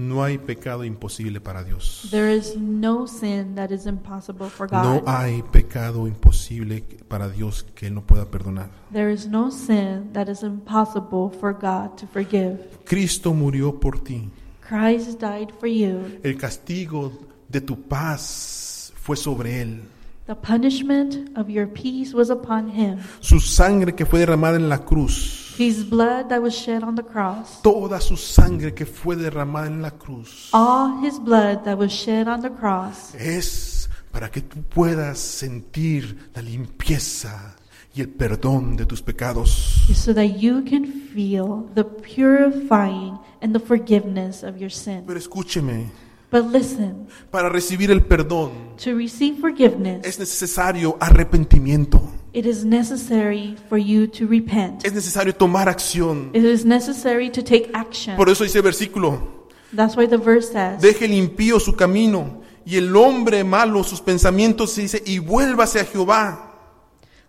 No 0.00 0.24
hay 0.24 0.38
pecado 0.38 0.84
imposible 0.84 1.40
para 1.40 1.62
Dios. 1.62 2.08
There 2.10 2.34
is 2.34 2.56
no 2.56 3.06
sin 3.06 3.54
that 3.54 3.70
is 3.70 3.84
impossible 3.86 4.48
for 4.48 4.66
No 4.72 5.00
God. 5.00 5.08
hay 5.08 5.42
pecado 5.52 6.06
imposible 6.06 6.82
para 7.08 7.28
Dios 7.28 7.66
que 7.74 7.86
Él 7.88 7.94
no 7.94 8.00
pueda 8.02 8.24
perdonar. 8.30 8.70
There 8.92 9.12
is 9.12 9.26
no 9.26 9.50
sin 9.50 10.12
that 10.14 10.28
is 10.28 10.42
impossible 10.42 11.30
for 11.38 11.52
God 11.52 11.96
to 11.98 12.06
forgive. 12.06 12.58
Cristo 12.86 13.34
murió 13.34 13.78
por 13.78 14.00
ti. 14.02 14.30
Christ 14.66 15.20
died 15.20 15.50
for 15.58 15.68
you. 15.68 16.18
El 16.22 16.38
castigo 16.38 17.12
de 17.48 17.60
tu 17.60 17.76
paz 17.82 18.92
fue 18.96 19.16
sobre 19.16 19.60
Él. 19.60 19.82
The 20.26 20.34
punishment 20.36 21.36
of 21.36 21.48
your 21.50 21.66
peace 21.66 22.14
was 22.14 22.30
upon 22.30 22.68
him. 22.70 22.98
Su 23.20 23.40
sangre 23.40 23.94
que 23.94 24.06
fue 24.06 24.20
derramada 24.20 24.56
en 24.56 24.68
la 24.68 24.78
cruz. 24.78 25.49
His 25.60 25.84
blood 25.84 26.30
that 26.30 26.40
was 26.40 26.54
shed 26.54 26.82
on 26.82 26.94
the 26.94 27.02
cross. 27.02 27.60
Toda 27.62 28.00
su 28.00 28.16
sangre 28.16 28.72
que 28.72 28.86
fue 28.86 29.14
derramada 29.14 29.66
en 29.66 29.82
la 29.82 29.90
cruz. 29.90 30.48
All 30.54 31.04
his 31.04 31.18
blood 31.18 31.64
that 31.64 31.76
was 31.76 31.92
shed 31.92 32.28
on 32.28 32.40
the 32.40 32.48
cross 32.50 33.14
Es 33.14 33.90
para 34.10 34.30
que 34.30 34.40
tú 34.40 34.62
puedas 34.62 35.18
sentir 35.18 36.30
la 36.34 36.40
limpieza 36.40 37.56
y 37.94 38.00
el 38.00 38.08
perdón 38.08 38.74
de 38.76 38.86
tus 38.86 39.02
pecados. 39.02 39.84
so 39.94 40.14
that 40.14 40.38
you 40.38 40.64
can 40.64 40.86
feel 41.12 41.68
the 41.74 41.84
purifying 41.84 43.18
and 43.42 43.52
the 43.52 43.60
forgiveness 43.60 44.42
of 44.42 44.56
your 44.56 44.70
sin. 44.70 45.04
Pero 45.06 45.18
escúcheme, 45.18 45.90
But 46.32 46.46
listen, 46.52 47.08
para 47.30 47.48
recibir 47.50 47.90
el 47.90 48.04
perdón 48.04 48.76
to 48.82 48.94
receive 48.94 49.38
forgiveness, 49.40 50.06
es 50.06 50.18
necesario 50.18 50.96
arrepentimiento. 51.00 52.00
It 52.32 52.46
is 52.46 52.64
necessary 52.64 53.56
for 53.68 53.78
you 53.78 54.06
to 54.06 54.26
repent. 54.26 54.84
Es 54.84 54.92
necesario 54.92 55.34
tomar 55.34 55.68
acción. 55.68 56.30
It 56.34 56.44
is 56.44 56.64
necessary 56.64 57.30
to 57.30 57.42
take 57.42 57.70
action. 57.74 58.16
Por 58.16 58.28
eso 58.28 58.44
dice 58.44 58.58
el 58.58 58.62
versículo, 58.62 59.48
That's 59.72 59.96
why 59.96 60.06
the 60.06 60.18
verse 60.18 60.50
says, 60.52 60.80
deje 60.80 61.04
el 61.04 61.12
impío 61.12 61.60
su 61.60 61.74
camino 61.74 62.42
y 62.64 62.76
el 62.76 62.94
hombre 62.96 63.44
malo 63.44 63.82
sus 63.84 64.00
pensamientos 64.00 64.76
y 64.78 64.82
dice, 64.82 65.02
y 65.04 65.18
vuélvase 65.18 65.80
a 65.80 65.84
Jehová. 65.84 66.46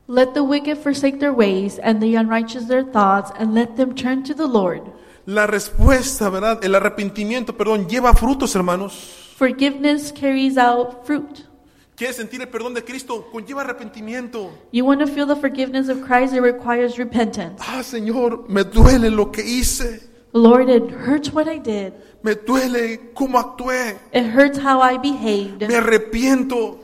Let 0.08 0.34
the 0.34 0.44
wicked 0.44 0.78
forsake 0.80 1.20
their 1.20 1.32
ways, 1.32 1.80
and 1.80 2.02
the 2.02 2.16
unrighteous 2.16 2.68
their 2.68 2.84
thoughts, 2.84 3.32
and 3.40 3.54
let 3.54 3.78
them 3.78 3.96
turn 3.96 4.24
to 4.24 4.34
the 4.34 4.48
Lord. 4.48 4.82
La 5.26 5.48
respuesta, 5.48 6.30
¿verdad? 6.30 6.64
El 6.64 6.76
arrepentimiento, 6.76 7.56
perdón, 7.56 7.88
lleva 7.88 8.14
frutos, 8.14 8.56
hermanos. 8.56 9.36
Forgiveness 9.38 10.12
carries 10.12 10.58
out 10.58 11.06
fruit. 11.06 11.46
¿Quieres 12.02 12.16
sentir 12.16 12.42
el 12.42 12.48
perdón 12.48 12.74
de 12.74 12.84
Cristo? 12.84 13.28
Conlleva 13.32 13.62
arrepentimiento. 13.62 14.50
You 14.72 14.84
want 14.84 15.02
to 15.02 15.06
feel 15.06 15.28
the 15.28 15.36
forgiveness 15.36 15.88
of 15.88 16.02
Christ, 16.02 16.34
it 16.34 16.42
requires 16.42 16.98
repentance. 16.98 17.60
Ah, 17.60 17.84
Señor, 17.84 18.50
me 18.50 18.64
duele 18.64 19.12
lo 19.12 19.32
que 19.32 19.44
hice. 19.44 20.10
Lord, 20.34 20.68
it 20.68 20.90
hurts 20.90 21.32
what 21.32 21.46
I 21.48 21.60
did. 21.60 21.94
Me 22.24 22.34
duele 22.34 23.14
cómo 23.14 23.38
actué. 23.38 24.00
It 24.14 24.26
hurts 24.36 24.58
how 24.58 24.82
I 24.82 24.98
behaved. 24.98 25.62
Me 25.68 25.76
arrepiento. 25.76 26.80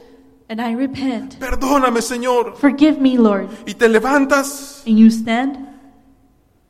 And 0.49 0.61
I 0.61 0.75
repent. 0.75 1.39
Perdóname, 1.39 2.03
Señor. 2.03 2.55
Forgive 2.55 2.99
me, 3.01 3.17
Lord. 3.17 3.49
Y 3.65 3.73
te 3.73 3.89
levantas 3.89 4.83
And 4.85 4.99
you 4.99 5.09
stand, 5.09 5.57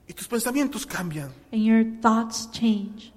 y 0.08 0.14
tus 0.14 0.26
pensamientos 0.26 0.86
cambian. 0.86 1.34
and 1.52 1.66
your 1.66 1.84
thoughts 2.02 2.50
change. 2.54 3.12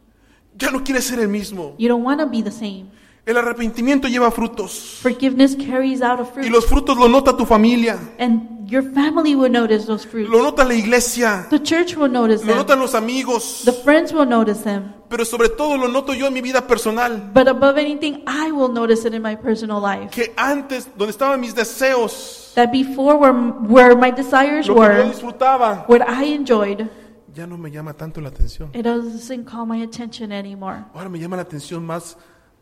Ya 0.59 0.73
no 0.73 0.83
quieres 0.83 1.05
ser 1.05 1.21
el 1.21 1.29
mismo. 1.29 1.77
You 1.79 1.88
don't 1.88 2.03
want 2.03 2.19
to 2.19 2.27
be 2.27 2.43
the 2.43 2.51
same. 2.51 2.90
El 3.31 3.37
arrepentimiento 3.37 4.09
lleva 4.09 4.29
frutos. 4.33 4.99
Forgiveness 5.03 5.55
carries 5.55 6.03
out 6.03 6.19
a 6.19 6.23
Y 6.23 6.27
fruit. 6.27 6.51
los 6.51 6.66
frutos 6.66 6.97
lo 6.97 7.09
nota 7.09 7.37
tu 7.37 7.47
familia. 7.47 7.97
And 8.19 8.69
your 8.69 8.83
family 8.93 9.37
will 9.37 9.53
notice 9.53 9.87
those 9.87 10.05
fruits. 10.05 10.29
Lo 10.29 10.43
nota 10.43 10.64
la 10.64 10.75
iglesia. 10.75 11.47
The 11.49 11.62
church 11.62 11.95
will 11.97 12.11
notice 12.11 12.40
Lo 12.45 12.49
them. 12.55 12.57
notan 12.59 12.81
los 12.81 12.93
amigos. 12.97 13.62
The 13.64 13.73
friends 13.73 14.12
will 14.12 14.27
notice 14.29 14.64
them. 14.64 14.95
Pero 15.09 15.25
sobre 15.25 15.49
todo 15.49 15.77
lo 15.77 15.87
noto 15.87 16.12
yo 16.12 16.27
en 16.27 16.35
mi 16.35 16.40
vida 16.40 16.66
personal. 16.66 17.31
But 17.33 17.47
above 17.47 17.79
anything, 17.79 18.25
I 18.27 18.51
will 18.51 18.73
notice 18.73 19.07
it 19.07 19.14
in 19.14 19.23
my 19.23 19.37
personal 19.37 19.81
life. 19.81 20.11
Que 20.11 20.33
antes, 20.37 20.88
donde 20.97 21.12
estaban 21.12 21.40
mis 21.40 21.55
deseos, 21.55 22.51
That 22.57 22.73
before, 22.73 23.16
where, 23.16 23.33
where 23.33 23.95
my 23.95 24.11
desires 24.11 24.66
lo 24.66 24.75
que 24.75 24.83
yo 24.83 24.88
were, 24.88 25.05
disfrutaba, 25.05 25.85
what 25.88 26.01
I 26.09 26.35
enjoyed, 26.35 26.88
ya 27.33 27.47
no 27.47 27.57
me 27.57 27.71
llama 27.71 27.93
tanto 27.95 28.21
la 28.21 28.31
atención. 28.31 28.71
it 28.75 28.83
doesn't 28.83 29.45
call 29.49 29.66
my 29.66 29.85
attention 29.85 30.33
anymore. 30.33 30.85
Ahora 30.95 31.09
me 31.09 31.21
llama 31.21 31.37
la 31.37 31.43
atención 31.43 31.87
más 31.87 32.16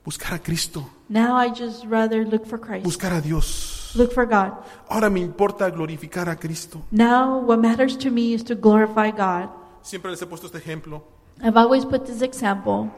buscar 0.08 0.32
a 0.32 0.38
Cristo, 0.38 0.88
Now 1.10 1.36
I 1.36 1.50
just 1.50 1.84
rather 1.84 2.24
look 2.24 2.46
for 2.46 2.58
Christ, 2.58 2.82
buscar 2.84 3.12
a 3.12 3.20
Dios. 3.20 3.92
look 3.94 4.10
for 4.14 4.24
God. 4.24 4.52
Ahora 4.88 5.10
me 5.10 5.20
importa 5.20 5.68
glorificar 5.70 6.30
a 6.30 6.36
Cristo. 6.36 6.80
Now, 6.90 7.38
what 7.44 7.58
matters 7.58 7.94
to 7.98 8.10
me 8.10 8.32
is 8.32 8.42
to 8.44 8.54
glorify 8.54 9.10
God. 9.10 9.50
Siempre 9.82 10.10
les 10.10 10.22
he 10.22 10.26
puesto 10.26 10.46
este 10.46 10.56
ejemplo. 10.56 11.02
I've 11.42 11.58
always 11.58 11.84
put 11.84 12.06
this 12.06 12.22
example. 12.22 12.90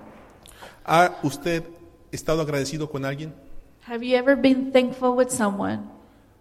¿Ha 0.84 1.18
usted 1.24 1.64
estado 2.12 2.42
agradecido 2.42 2.88
con 2.88 3.04
alguien? 3.04 3.34
Have 3.88 4.04
you 4.06 4.16
ever 4.16 4.36
been 4.36 4.70
thankful 4.70 5.16
with 5.16 5.30
someone? 5.30 5.80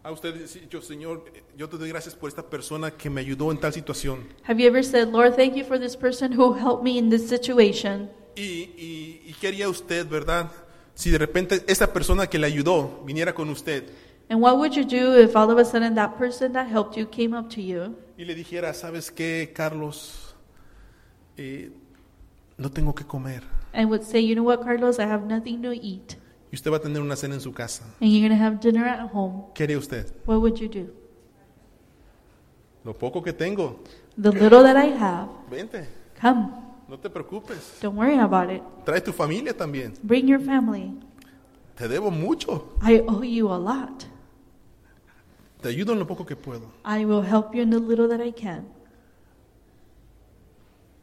¿Ha 0.03 0.11
usted 0.11 0.35
dicho, 0.35 0.81
Señor, 0.83 1.25
yo 1.57 1.67
te 1.67 1.77
doy 1.77 1.89
gracias 1.89 2.13
por 2.13 2.29
esta 2.29 2.43
persona 2.43 2.91
que 2.91 3.09
me 3.09 3.21
ayudó 3.21 3.51
en 3.51 3.57
tal 3.57 3.73
situación? 3.73 4.19
Have 4.47 4.61
you 4.61 4.67
ever 4.67 4.83
said, 4.83 5.09
Lord, 5.09 5.35
thank 5.35 5.55
you 5.55 5.63
for 5.65 5.79
this 5.79 5.95
person 5.95 6.31
who 6.31 6.53
helped 6.53 6.83
me 6.83 6.99
in 6.99 7.09
this 7.09 7.27
situation? 7.27 8.09
¿Y, 8.35 8.41
y, 8.41 9.21
y 9.27 9.35
qué 9.39 9.47
haría 9.49 9.67
usted, 9.69 10.07
verdad? 10.07 10.49
Si 10.93 11.09
de 11.09 11.17
repente 11.17 11.63
esa 11.67 11.91
persona 11.93 12.27
que 12.27 12.37
le 12.39 12.47
ayudó 12.47 13.03
viniera 13.05 13.33
con 13.33 13.49
usted 13.49 13.83
And 14.29 14.41
what 14.41 14.57
would 14.57 14.73
you 14.73 14.83
do 14.85 15.17
if 15.19 15.35
all 15.35 15.49
of 15.49 15.57
a 15.57 15.65
sudden 15.65 15.95
that 15.95 16.15
person 16.17 16.53
that 16.53 16.67
helped 16.67 16.95
you 16.95 17.07
came 17.09 17.35
up 17.35 17.49
to 17.49 17.61
you 17.61 17.95
y 18.17 18.25
le 18.25 18.35
dijera, 18.35 18.73
¿sabes 18.73 19.09
qué, 19.11 19.51
Carlos? 19.55 20.35
Eh, 21.37 21.71
no 22.57 22.69
tengo 22.69 22.93
que 22.93 23.05
comer. 23.05 23.43
and 23.73 23.89
would 23.89 24.03
say, 24.03 24.19
you 24.19 24.35
know 24.35 24.43
what, 24.43 24.61
Carlos, 24.63 24.99
I 24.99 25.03
have 25.05 25.25
nothing 25.25 25.61
to 25.63 25.71
eat, 25.71 26.15
Y 26.51 26.55
usted 26.55 26.69
va 26.71 26.77
a 26.77 26.81
tener 26.81 27.01
una 27.01 27.15
cena 27.15 27.35
en 27.35 27.41
su 27.41 27.51
casa. 27.53 27.85
and 28.01 28.11
you're 28.11 28.27
going 28.27 28.37
to 28.37 28.43
have 28.45 28.59
dinner 28.59 28.85
at 28.85 29.09
home? 29.11 29.45
¿Qué 29.55 29.63
haría 29.63 29.77
usted? 29.79 30.05
What 30.25 30.41
would 30.41 30.57
you 30.59 30.67
do? 30.67 30.91
Lo 32.83 32.93
poco 32.93 33.21
que 33.23 33.33
tengo. 33.33 33.79
The 34.15 34.31
little 34.31 34.61
that 34.63 34.75
I 34.77 34.89
have, 34.97 35.29
Vente, 35.49 35.87
come. 36.21 36.49
No 36.89 36.97
te 36.97 37.09
preocupes. 37.09 37.79
Don't 37.81 37.97
worry 37.97 38.17
about 38.17 38.51
it. 38.51 38.61
Trae 38.83 39.01
tu 39.01 39.13
familia 39.13 39.55
también. 39.55 39.93
Bring 40.01 40.27
your 40.27 40.41
family. 40.41 40.93
te 41.75 41.87
debo 41.87 42.11
mucho. 42.11 42.73
I 42.81 43.01
owe 43.07 43.23
you 43.23 43.51
a 43.53 43.57
lot. 43.57 44.05
Te 45.61 45.69
ayudo 45.69 45.93
en 45.93 45.99
lo 45.99 46.07
poco 46.07 46.25
que 46.25 46.35
puedo. 46.35 46.71
I 46.85 47.05
will 47.05 47.21
help 47.21 47.53
you 47.53 47.61
in 47.61 47.69
the 47.69 47.79
little 47.79 48.07
that 48.07 48.25
I 48.25 48.31
can. 48.31 48.67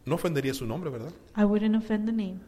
No 0.04 0.16
ofendería 0.16 0.54
su 0.54 0.66
nombre, 0.66 0.90
¿verdad? 0.90 1.12
I 1.36 1.44
wouldn't 1.44 1.76
offend 1.76 2.06
the 2.06 2.12
name. 2.12 2.40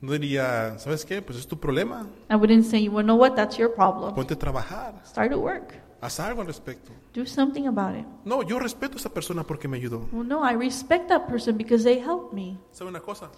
No 0.00 0.12
diría, 0.12 0.78
¿sabes 0.78 1.04
qué? 1.04 1.20
Pues 1.20 1.38
es 1.38 1.46
tu 1.46 1.58
problema. 1.58 2.06
I 2.30 2.34
wouldn't 2.34 2.64
say, 2.64 2.88
well, 2.88 3.04
know 3.04 3.16
what? 3.16 3.34
That's 3.34 3.56
your 3.58 3.74
problem. 3.74 4.14
Ponte 4.14 4.34
a 4.34 4.38
trabajar. 4.38 5.00
Start 5.04 5.32
at 5.32 5.38
work. 5.38 5.74
Haz 6.00 6.20
algo 6.20 6.40
al 6.42 6.46
respecto. 6.46 6.92
Do 7.12 7.26
something 7.26 7.66
about 7.66 7.96
it. 7.98 8.06
No, 8.24 8.42
yo 8.42 8.58
respeto 8.58 8.94
a 8.94 9.00
esa 9.00 9.10
persona 9.12 9.42
porque 9.44 9.66
me 9.68 9.76
ayudó. 9.78 10.08
Well, 10.12 10.26
no, 10.26 10.44
I 10.48 10.54
respect 10.54 11.08
that 11.08 11.26
person 11.28 11.56
because 11.56 11.82
they 11.84 11.98
helped 12.00 12.32
me. 12.32 12.56
¿Sabe 12.72 12.90
una 12.90 13.00
cosa? 13.00 13.30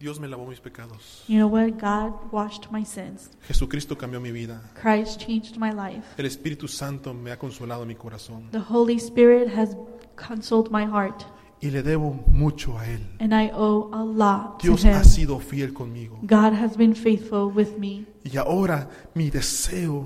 Dios 0.00 0.20
me 0.20 0.28
lavó 0.28 0.46
mis 0.46 0.60
pecados. 0.60 1.24
You 1.26 1.38
know 1.38 1.48
what? 1.48 1.72
God 1.80 2.32
washed 2.32 2.70
my 2.70 2.84
sins. 2.84 3.30
Jesucristo 3.48 3.98
cambió 3.98 4.20
mi 4.20 4.30
vida. 4.30 4.62
Christ 4.80 5.18
changed 5.20 5.56
my 5.58 5.72
life. 5.72 6.04
El 6.16 6.26
Espíritu 6.26 6.68
Santo 6.68 7.12
me 7.12 7.32
ha 7.32 7.36
consolado 7.38 7.84
mi 7.84 7.96
corazón. 7.96 8.48
The 8.52 8.60
Holy 8.60 8.96
Spirit 8.96 9.48
has 9.54 9.76
consoled 10.16 10.70
my 10.70 10.84
heart, 10.86 11.24
Y 11.60 11.70
le 11.70 11.82
debo 11.82 12.12
mucho 12.28 12.78
a 12.78 12.86
Él. 12.86 13.00
and 13.18 13.34
I 13.34 13.50
owe 13.52 13.90
a 13.92 14.04
lot 14.04 14.60
to 14.60 14.68
Dios 14.68 14.84
Him. 14.84 14.92
ha 14.94 15.02
sido 15.02 15.40
fiel 15.40 15.74
conmigo. 15.74 16.16
God 16.22 16.52
has 16.54 16.76
been 16.76 16.94
faithful 16.94 17.50
with 17.52 17.76
me. 17.76 18.06
Y 18.24 18.36
ahora 18.38 18.88
mi 19.14 19.30
deseo, 19.30 20.04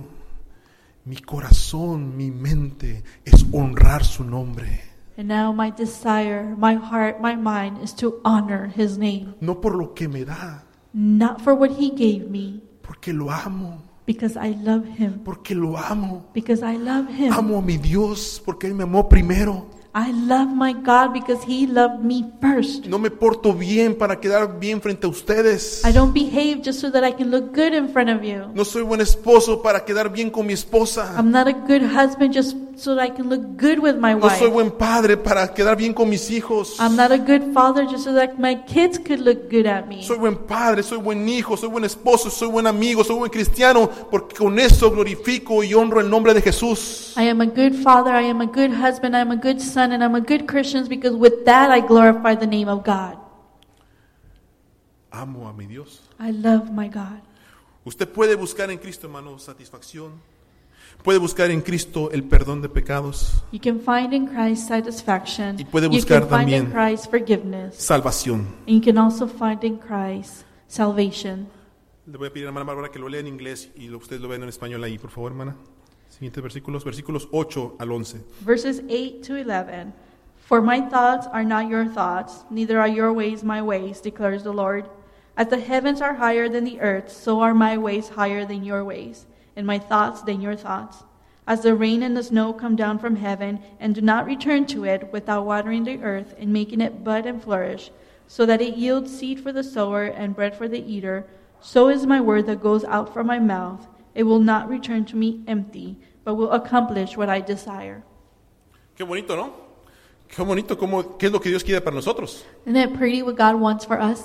mi 1.04 1.16
corazón, 1.16 2.16
mi 2.16 2.30
mente 2.30 3.02
es 3.24 3.44
honrar 3.52 4.04
su 4.04 4.24
nombre. 4.24 4.80
And 5.16 5.28
now 5.28 5.52
my 5.52 5.70
desire, 5.70 6.54
my 6.56 6.74
heart, 6.74 7.20
my 7.20 7.36
mind 7.36 7.82
is 7.82 7.92
to 7.96 8.20
honor 8.24 8.72
His 8.74 8.96
name. 8.96 9.34
No 9.40 9.60
por 9.60 9.74
lo 9.76 9.92
que 9.94 10.08
me 10.08 10.24
da, 10.24 10.64
Not 10.94 11.40
for 11.40 11.54
what 11.54 11.72
He 11.78 11.90
gave 11.90 12.28
me, 12.30 12.62
porque 12.82 13.12
lo 13.12 13.30
amo, 13.30 13.82
because 14.06 14.36
I 14.36 14.54
love 14.62 14.86
Him. 14.98 15.20
porque 15.24 15.54
lo 15.54 15.76
amo. 15.76 16.24
Because 16.34 16.62
I 16.62 16.76
love 16.78 17.08
Him. 17.08 17.32
Amo 17.32 17.58
a 17.58 17.62
mi 17.62 17.76
Dios 17.78 18.40
porque 18.44 18.66
Él 18.66 18.74
me 18.74 18.84
amó 18.84 19.08
primero. 19.08 19.66
I 19.94 20.10
love 20.10 20.48
my 20.48 20.72
God 20.72 21.12
because 21.12 21.44
He 21.44 21.66
loved 21.66 22.02
me 22.02 22.24
first. 22.40 22.86
No 22.86 22.98
me 22.98 23.10
porto 23.10 23.52
bien 23.52 23.94
para 23.94 24.18
quedar 24.18 24.58
bien 24.58 24.80
frente 24.80 25.06
a 25.06 25.10
ustedes. 25.10 25.84
I 25.84 25.92
don't 25.92 26.14
behave 26.14 26.62
just 26.62 26.80
so 26.80 26.90
that 26.90 27.04
I 27.04 27.12
can 27.12 27.30
look 27.30 27.52
good 27.52 27.74
in 27.74 27.88
front 27.92 28.08
of 28.08 28.24
you. 28.24 28.50
No 28.54 28.64
soy 28.64 28.82
buen 28.84 29.02
esposo 29.02 29.60
para 29.60 29.84
quedar 29.84 30.10
bien 30.10 30.30
con 30.30 30.46
mi 30.46 30.54
esposa. 30.54 31.14
I'm 31.18 31.30
not 31.30 31.46
a 31.46 31.52
good 31.52 31.82
husband 31.82 32.32
just 32.32 32.56
so 32.76 32.94
that 32.94 33.04
I 33.04 33.10
can 33.10 33.28
look 33.28 33.56
good 33.56 33.78
with 33.78 33.96
my 33.96 34.14
No 34.14 34.28
soy 34.28 34.48
wife. 34.48 34.52
buen 34.52 34.70
padre 34.70 35.16
para 35.16 35.52
quedar 35.52 35.76
bien 35.76 35.92
con 35.94 36.08
mis 36.08 36.30
hijos. 36.30 36.78
I'm 36.80 36.96
not 36.96 37.10
a 37.12 37.18
good 37.18 37.52
father 37.52 37.84
just 37.84 38.04
so 38.04 38.12
that 38.14 38.38
my 38.38 38.54
kids 38.66 38.98
could 38.98 39.20
look 39.20 39.48
good 39.50 39.66
at 39.66 39.86
me. 39.88 40.02
Soy 40.02 40.16
buen 40.18 40.36
padre, 40.36 40.82
soy 40.82 40.98
buen 40.98 41.28
hijo, 41.28 41.56
soy 41.56 41.68
buen 41.68 41.84
esposo, 41.84 42.30
soy 42.30 42.48
buen 42.48 42.66
amigo, 42.66 43.04
soy 43.04 43.16
buen 43.16 43.30
cristiano, 43.30 43.88
porque 44.10 44.36
con 44.36 44.58
eso 44.58 44.90
glorifico 44.90 45.62
y 45.62 45.74
honro 45.74 46.00
el 46.00 46.08
nombre 46.08 46.34
de 46.34 46.40
Jesús. 46.42 47.14
I 47.16 47.28
am 47.28 47.40
a 47.40 47.46
good 47.46 47.74
father, 47.82 48.12
I 48.14 48.28
am 48.28 48.40
a 48.40 48.46
good 48.46 48.70
husband, 48.72 49.14
I 49.16 49.20
am 49.20 49.30
a 49.30 49.36
good 49.36 49.60
son, 49.60 49.92
and 49.92 50.02
I'm 50.02 50.14
a 50.14 50.20
good 50.20 50.46
Christian 50.46 50.86
because 50.88 51.14
with 51.14 51.44
that 51.44 51.70
I 51.70 51.80
glorify 51.80 52.34
the 52.34 52.46
name 52.46 52.68
of 52.68 52.84
God. 52.84 53.18
Amo 55.10 55.46
a 55.46 55.52
mi 55.52 55.66
Dios. 55.66 56.00
I 56.18 56.30
love 56.30 56.70
my 56.72 56.88
God. 56.88 57.20
Usted 57.84 58.08
puede 58.08 58.36
buscar 58.36 58.70
en 58.70 58.78
Cristo, 58.78 59.06
hermano, 59.08 59.38
satisfacción. 59.38 60.12
Puede 61.02 61.18
buscar 61.18 61.50
en 61.50 61.60
Cristo 61.62 62.10
el 62.12 62.22
perdón 62.24 62.62
de 62.62 62.68
pecados, 62.68 63.42
You 63.50 63.58
can 63.60 63.80
find 63.80 64.12
in 64.12 64.26
Christ 64.28 64.68
satisfaction. 64.68 65.56
Y 65.58 65.64
puede 65.64 65.86
you 65.86 65.92
buscar 65.92 66.20
can 66.20 66.28
find 66.28 66.48
in 66.50 66.70
también- 66.70 66.72
Christ 66.72 67.10
forgiveness. 67.10 67.74
salvación. 67.76 68.46
And 68.68 68.76
you 68.76 68.80
can 68.80 68.98
also 68.98 69.26
find 69.26 69.62
in 69.64 69.78
Christ 69.78 70.44
salvation. 70.68 71.48
Le 72.06 72.18
voy 72.18 72.28
a 72.28 72.32
pedir 72.32 72.46
a 72.46 72.48
hermana 72.50 72.64
Bárbara 72.66 72.90
que 72.90 72.98
lo 73.00 73.08
lea 73.08 73.20
en 73.20 73.26
inglés 73.26 73.70
y 73.76 73.88
lo- 73.88 73.98
ustedes 73.98 74.20
lo 74.22 74.28
vean 74.28 74.42
en 74.44 74.48
español 74.48 74.82
ahí, 74.84 74.98
por 74.98 75.10
favor, 75.10 75.32
hermana. 75.32 75.56
Siguientes 76.08 76.42
versículos, 76.42 76.84
versículos 76.84 77.28
8 77.32 77.74
al 77.80 77.90
11. 77.90 78.20
Verses 78.44 78.82
8 78.88 79.22
to 79.26 79.36
11. 79.36 79.92
For 80.46 80.60
my 80.60 80.82
thoughts 80.88 81.26
are 81.32 81.44
not 81.44 81.68
your 81.68 81.86
thoughts, 81.86 82.44
neither 82.50 82.78
are 82.78 82.88
your 82.90 83.12
ways 83.12 83.42
my 83.42 83.60
ways, 83.62 84.00
declares 84.02 84.42
the 84.44 84.52
Lord. 84.52 84.84
As 85.36 85.48
the 85.48 85.58
heavens 85.58 86.00
are 86.02 86.14
higher 86.14 86.48
than 86.48 86.64
the 86.64 86.78
earth, 86.80 87.10
so 87.10 87.40
are 87.40 87.54
my 87.54 87.76
ways 87.78 88.10
higher 88.10 88.44
than 88.46 88.62
your 88.64 88.84
ways, 88.84 89.24
and 89.56 89.66
my 89.66 89.78
thoughts 89.78 90.22
than 90.22 90.40
your 90.40 90.56
thoughts. 90.56 91.04
As 91.46 91.62
the 91.62 91.74
rain 91.74 92.02
and 92.02 92.16
the 92.16 92.22
snow 92.22 92.52
come 92.52 92.76
down 92.76 92.98
from 92.98 93.16
heaven, 93.16 93.60
and 93.80 93.94
do 93.94 94.00
not 94.00 94.26
return 94.26 94.64
to 94.66 94.84
it 94.84 95.12
without 95.12 95.44
watering 95.44 95.84
the 95.84 96.02
earth 96.02 96.34
and 96.38 96.52
making 96.52 96.80
it 96.80 97.02
bud 97.02 97.26
and 97.26 97.42
flourish, 97.42 97.90
so 98.28 98.46
that 98.46 98.62
it 98.62 98.76
yields 98.76 99.16
seed 99.16 99.40
for 99.40 99.52
the 99.52 99.64
sower 99.64 100.04
and 100.04 100.36
bread 100.36 100.56
for 100.56 100.68
the 100.68 100.80
eater, 100.80 101.26
so 101.60 101.88
is 101.88 102.06
my 102.06 102.20
word 102.20 102.46
that 102.46 102.62
goes 102.62 102.84
out 102.84 103.12
from 103.12 103.26
my 103.26 103.38
mouth. 103.38 103.86
It 104.14 104.22
will 104.24 104.40
not 104.40 104.68
return 104.68 105.04
to 105.06 105.16
me 105.16 105.42
empty, 105.46 105.96
but 106.24 106.34
will 106.34 106.52
accomplish 106.52 107.16
what 107.16 107.28
I 107.28 107.40
desire. 107.40 108.02
Qué 108.96 109.06
bonito, 109.06 109.34
¿no? 109.36 109.52
Qué 110.28 110.44
bonito, 110.44 110.76
cómo, 110.76 111.18
qué 111.18 111.26
es 111.26 111.32
lo 111.32 111.40
que 111.40 111.50
Dios 111.50 111.62
quiere 111.62 111.80
para 111.80 111.94
nosotros. 111.94 112.44
Isn't 112.64 112.76
it 112.76 112.94
pretty 112.94 113.22
what 113.22 113.36
God 113.36 113.56
wants 113.56 113.84
for 113.84 114.00
us? 114.00 114.22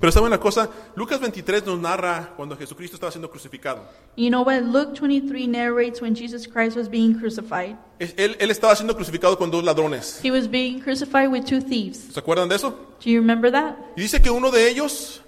Pero 0.00 0.10
saben 0.10 0.28
una 0.28 0.40
cosa, 0.40 0.70
Lucas 0.96 1.20
23 1.20 1.66
nos 1.66 1.78
narra 1.78 2.32
cuando 2.34 2.56
Jesucristo 2.56 2.96
estaba 2.96 3.12
siendo 3.12 3.30
crucificado. 3.30 3.84
You 4.16 4.30
know 4.30 4.42
what? 4.42 4.62
Luke 4.62 4.94
23 4.98 5.46
narrates 5.46 6.00
when 6.00 6.14
Jesus 6.16 6.48
Christ 6.48 6.74
was 6.74 6.88
being 6.88 7.14
crucified. 7.18 7.76
Es- 7.98 8.14
Él, 8.16 8.34
él 8.40 8.50
estaba 8.50 8.74
siendo 8.74 8.94
crucificado 8.96 9.36
con 9.36 9.50
dos 9.50 9.62
ladrones. 9.62 10.18
He 10.24 10.30
was 10.30 10.48
being 10.50 10.80
crucified 10.80 11.28
with 11.30 11.44
two 11.44 11.60
thieves. 11.60 11.98
¿Se 12.12 12.18
acuerdan 12.18 12.48
de 12.48 12.56
eso? 12.56 12.70
Do 12.70 13.10
you 13.10 13.20
remember 13.20 13.52
that? 13.52 13.76
Y 13.94 14.00
dice 14.00 14.22
que 14.22 14.30
uno 14.30 14.50
de 14.50 14.70
ellos 14.70 15.20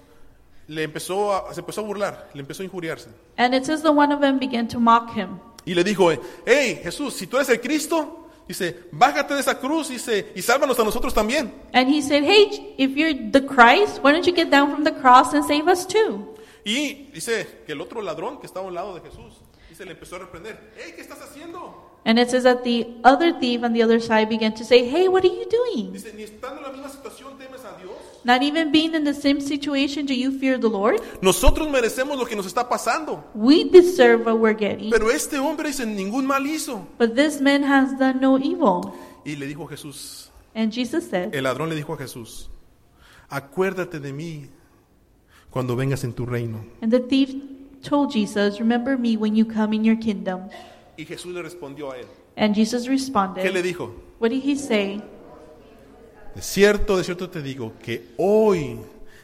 le 0.67 0.81
empezó 0.83 1.33
a, 1.35 1.53
se 1.53 1.59
empezó 1.59 1.81
a 1.81 1.83
burlar, 1.83 2.29
le 2.33 2.39
empezó 2.41 2.63
a 2.63 2.65
injuriarse. 2.65 3.09
And 3.37 3.53
it 3.53 3.65
says 3.65 3.83
that 3.83 3.91
one 3.93 4.11
of 4.11 4.21
them 4.21 4.39
began 4.39 4.67
to 4.69 4.79
mock 4.79 5.15
him. 5.15 5.39
Y 5.65 5.75
le 5.75 5.83
dijo, 5.83 6.09
hey 6.45 6.79
Jesús, 6.83 7.13
si 7.13 7.27
tú 7.27 7.37
eres 7.37 7.49
el 7.49 7.61
Cristo, 7.61 8.22
dice, 8.47 8.87
bájate 8.91 9.33
de 9.33 9.39
esa 9.39 9.59
cruz 9.59 9.89
dice, 9.89 10.31
y 10.35 10.41
sálvanos 10.41 10.79
a 10.79 10.83
nosotros 10.83 11.13
también. 11.13 11.53
And 11.73 11.89
he 11.89 12.01
said, 12.01 12.23
Hey, 12.23 12.75
if 12.77 12.91
you're 12.95 13.13
the 13.31 13.45
Christ, 13.45 13.99
why 14.03 14.11
don't 14.11 14.25
you 14.25 14.33
get 14.33 14.49
down 14.49 14.71
from 14.71 14.83
the 14.83 14.93
cross 14.93 15.33
and 15.33 15.45
save 15.45 15.67
us 15.67 15.87
too? 15.87 16.35
Y 16.65 17.09
dice 17.13 17.63
que 17.65 17.73
el 17.73 17.81
otro 17.81 18.01
ladrón 18.01 18.39
que 18.39 18.47
estaba 18.47 18.65
a 18.65 18.69
un 18.69 18.75
lado 18.75 18.95
de 18.95 19.01
Jesús, 19.01 19.33
dice, 19.69 19.85
le 19.85 19.91
empezó 19.91 20.15
a 20.15 20.19
reprender, 20.19 20.71
hey, 20.77 20.93
¿qué 20.95 21.01
estás 21.01 21.21
haciendo? 21.21 21.91
And 22.05 22.19
it 22.19 22.29
says 22.29 22.43
that 22.43 22.63
the 22.63 22.85
other 23.05 23.31
thief 23.39 23.63
on 23.63 23.73
the 23.73 23.81
other 23.81 24.01
side 24.01 24.27
began 24.27 24.53
to 24.55 24.65
say, 24.65 24.89
Hey, 24.89 25.07
what 25.07 25.23
are 25.23 25.33
you 25.33 25.45
doing? 25.49 25.93
Dice, 25.93 26.13
ni 26.13 26.23
estando 26.23 26.57
en 26.57 26.63
la 26.63 26.69
misma 26.69 26.89
situación 26.89 27.37
temes 27.37 27.63
a 27.63 27.77
Dios. 27.77 27.92
Not 28.25 28.41
even 28.41 28.71
being 28.71 28.95
in 28.95 29.03
the 29.03 29.13
same 29.13 29.41
situation, 29.41 30.05
do 30.05 30.13
you 30.13 30.31
fear 30.39 30.57
the 30.57 30.69
Lord? 30.69 31.01
Nosotros 31.21 31.69
merecemos 31.69 32.17
lo 32.17 32.25
que 32.25 32.35
nos 32.35 32.45
está 32.45 32.69
pasando. 32.69 33.23
We 33.33 33.65
deserve 33.65 34.25
what 34.25 34.39
we're 34.39 34.57
getting. 34.57 34.91
Pero 34.91 35.09
este 35.09 35.37
hombre 35.39 35.71
ningún 35.85 36.25
mal 36.25 36.45
hizo. 36.45 36.87
But 36.97 37.15
this 37.15 37.41
man 37.41 37.63
has 37.63 37.97
done 37.97 38.21
no 38.21 38.37
evil. 38.37 38.93
Y 39.25 39.35
le 39.35 39.47
dijo 39.47 39.67
Jesús, 39.67 40.29
And 40.55 40.71
Jesus 40.71 41.09
said, 41.09 41.33
el 41.33 41.43
ladrón 41.43 41.69
le 41.69 41.75
dijo 41.75 41.93
a 41.93 41.97
Jesús, 41.97 42.49
acuérdate 43.29 43.99
de 43.99 44.13
mí 44.13 44.49
cuando 45.49 45.75
vengas 45.75 46.03
en 46.03 46.13
tu 46.13 46.25
reino. 46.25 46.63
And 46.81 46.91
the 46.91 46.99
thief 46.99 47.33
told 47.81 48.11
Jesus, 48.11 48.59
Remember 48.59 48.97
me 48.97 49.17
when 49.17 49.35
you 49.35 49.45
come 49.45 49.75
in 49.75 49.83
your 49.83 49.97
kingdom. 49.97 50.49
Y 50.97 51.05
Jesús 51.05 51.33
le 51.33 51.41
respondió 51.41 51.91
a 51.91 51.97
él. 51.97 52.05
And 52.37 52.55
Jesus 52.55 52.83
¿Qué 52.83 52.89
le 52.89 52.95
responded, 52.95 53.63
dijo? 53.63 53.91
What 54.19 54.29
did 54.29 54.43
he 54.43 54.55
say? 54.55 55.01
De 56.35 56.41
cierto, 56.41 56.97
de 56.97 57.03
cierto 57.03 57.29
te 57.29 57.41
digo 57.41 57.73
que 57.81 58.13
hoy 58.17 58.79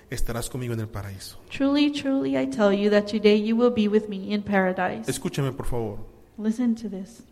estarás 0.09 0.49
conmigo 0.49 0.73
en 0.73 0.81
el 0.81 0.87
paraíso. 0.87 1.37
Truly, 1.49 1.91
truly, 1.91 2.37
I 2.37 2.47
tell 2.47 2.71
you 2.71 2.89
that 2.91 3.05
today 3.05 3.41
you 3.41 3.55
will 3.55 3.73
be 3.73 3.87
with 3.87 4.07
me 4.07 4.33
in 4.33 4.43
paradise. 4.43 5.09
Escúcheme, 5.09 5.51
por 5.51 5.65
favor. 5.65 5.97
Listen 6.37 6.75
to 6.75 6.89
this. 6.89 7.23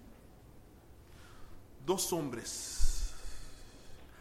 Dos 1.86 2.12
hombres 2.12 3.12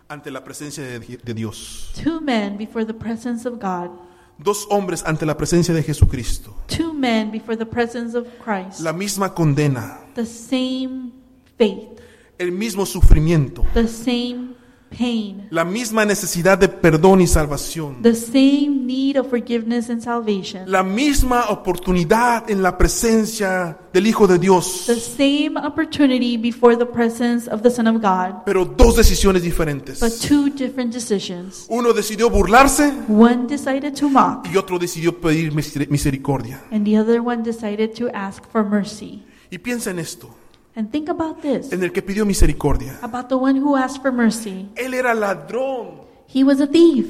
ante 0.09 0.31
la 0.31 0.45
presencia 0.45 0.85
de, 0.85 1.01
de 1.01 1.35
Dios. 1.35 1.93
Two 2.03 2.21
men 2.21 2.57
before 2.57 2.85
the 2.87 2.95
presence 2.95 3.47
of 3.49 3.55
God, 3.61 3.91
Dos 4.39 4.67
hombres 4.71 5.03
ante 5.05 5.25
la 5.25 5.37
presencia 5.37 5.73
de 5.75 5.83
Jesucristo. 5.83 6.55
two 6.69 6.93
men 6.93 7.31
before 7.31 7.57
the 7.57 7.65
presence 7.67 8.15
of 8.17 8.27
Christ, 8.45 8.81
La 8.81 8.93
misma 8.93 9.35
condena, 9.35 10.01
the 10.15 10.27
same 10.27 11.11
faith, 11.57 11.99
el 12.39 12.53
mismo 12.53 12.85
sufrimiento, 12.87 13.65
the 13.73 13.89
same 13.89 14.55
pain, 14.91 15.47
la 15.51 15.65
misma 15.65 16.05
necesidad 16.05 16.57
de 16.59 16.69
perdón 16.69 17.21
y 17.21 17.27
salvación, 17.27 18.03
the 18.03 18.15
same 18.15 18.69
need 18.87 19.17
of 19.19 19.29
forgiveness 19.29 19.91
and 19.91 20.01
salvation, 20.03 20.71
la 20.71 20.83
misma 20.83 21.47
oportunidad 21.51 22.49
en 22.51 22.63
la 22.63 22.77
presencia 22.79 23.79
del 23.93 24.07
Hijo 24.07 24.27
de 24.27 24.39
Dios, 24.39 24.85
the 24.87 24.95
same 25.01 25.57
opportunity 25.59 26.37
before 26.37 26.77
the 26.77 26.87
presence 26.87 27.49
of 27.51 27.63
the 27.63 27.71
Son 27.71 27.87
of 27.87 27.97
God, 28.03 28.43
pero 28.45 28.65
dos 28.65 28.97
decisiones 28.97 29.43
but 29.43 29.51
diferentes. 29.51 29.99
two 30.21 30.51
different 30.51 30.93
decisions. 30.93 31.67
Uno 31.69 31.93
decidió 31.93 32.31
burlarse 32.31 32.93
One 33.09 33.47
decided 33.49 33.95
to 33.95 34.09
mock, 34.09 34.47
y 34.53 34.57
otro 34.57 34.79
decidió 34.79 35.21
pedir 35.21 35.53
miser- 35.53 35.89
misericordia. 35.91 36.63
and 36.71 36.85
the 36.85 36.99
other 36.99 37.21
one 37.21 37.43
decided 37.43 37.93
to 37.95 38.09
ask 38.15 38.45
for 38.51 38.65
mercy. 38.65 39.25
Y 39.51 39.59
piensa 39.59 39.91
en 39.91 39.99
esto, 40.01 40.29
And 40.77 40.91
think 40.93 41.09
about 41.09 41.41
this 41.41 41.73
en 41.73 41.83
el 41.83 41.91
que 41.91 42.03
pidió 42.03 42.27
misericordia. 42.27 42.99
about 43.03 43.29
the 43.29 43.35
one 43.35 43.59
who 43.59 43.77
asked 43.77 44.03
for 44.03 44.13
mercy. 44.13 44.69
Él 44.77 44.95
era 44.95 45.15
ladrón 45.15 46.03
He 46.33 46.45
was 46.45 46.61
a 46.61 46.67
thief. 46.67 47.07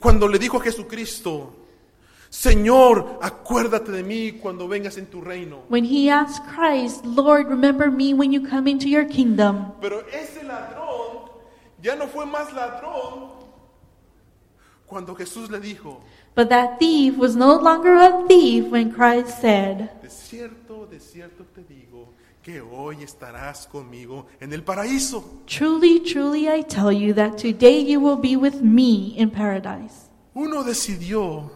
cuando 0.00 0.26
le 0.28 0.38
dijo 0.38 0.58
a 0.58 0.60
Jesucristo, 0.60 1.52
Señor, 2.28 3.18
acuérdate 3.22 3.92
de 3.92 4.02
mí 4.02 4.32
cuando 4.32 4.66
vengas 4.66 4.98
en 4.98 5.06
tu 5.06 5.20
reino. 5.20 5.62
When 5.68 5.84
he 5.84 6.10
asked 6.10 6.44
Christ, 6.46 7.04
Lord, 7.04 7.48
remember 7.48 7.90
me 7.90 8.12
when 8.12 8.32
you 8.32 8.42
come 8.46 8.68
into 8.68 8.88
your 8.88 9.06
kingdom. 9.06 9.72
Pero 9.80 10.04
ese 10.08 10.42
ladrón 10.42 11.30
ya 11.80 11.94
no 11.94 12.08
fue 12.08 12.26
más 12.26 12.52
ladrón 12.52 13.30
cuando 14.86 15.14
Jesús 15.14 15.48
le 15.50 15.60
dijo, 15.60 16.00
But 16.34 16.48
that 16.48 16.78
thief 16.78 17.16
was 17.16 17.36
no 17.36 17.56
longer 17.58 17.94
a 17.94 18.26
thief 18.26 18.66
when 18.70 18.92
Christ 18.92 19.40
said, 19.40 19.90
de 20.02 20.10
cierto, 20.10 20.86
de 20.86 20.98
cierto 21.00 21.44
te 21.54 21.62
digo 21.62 22.08
que 22.46 22.60
hoy 22.60 23.02
estarás 23.02 23.66
conmigo 23.66 24.26
en 24.38 24.52
el 24.52 24.62
paraíso. 24.62 25.42
Truly, 25.46 25.98
truly, 25.98 26.46
I 26.46 26.62
tell 26.62 26.92
you 26.92 27.12
that 27.12 27.36
today 27.36 27.84
you 27.84 27.98
will 27.98 28.16
be 28.16 28.36
with 28.36 28.60
me 28.62 29.14
in 29.16 29.32
paradise. 29.32 30.06
Uno 30.32 30.62
decidió 30.62 31.50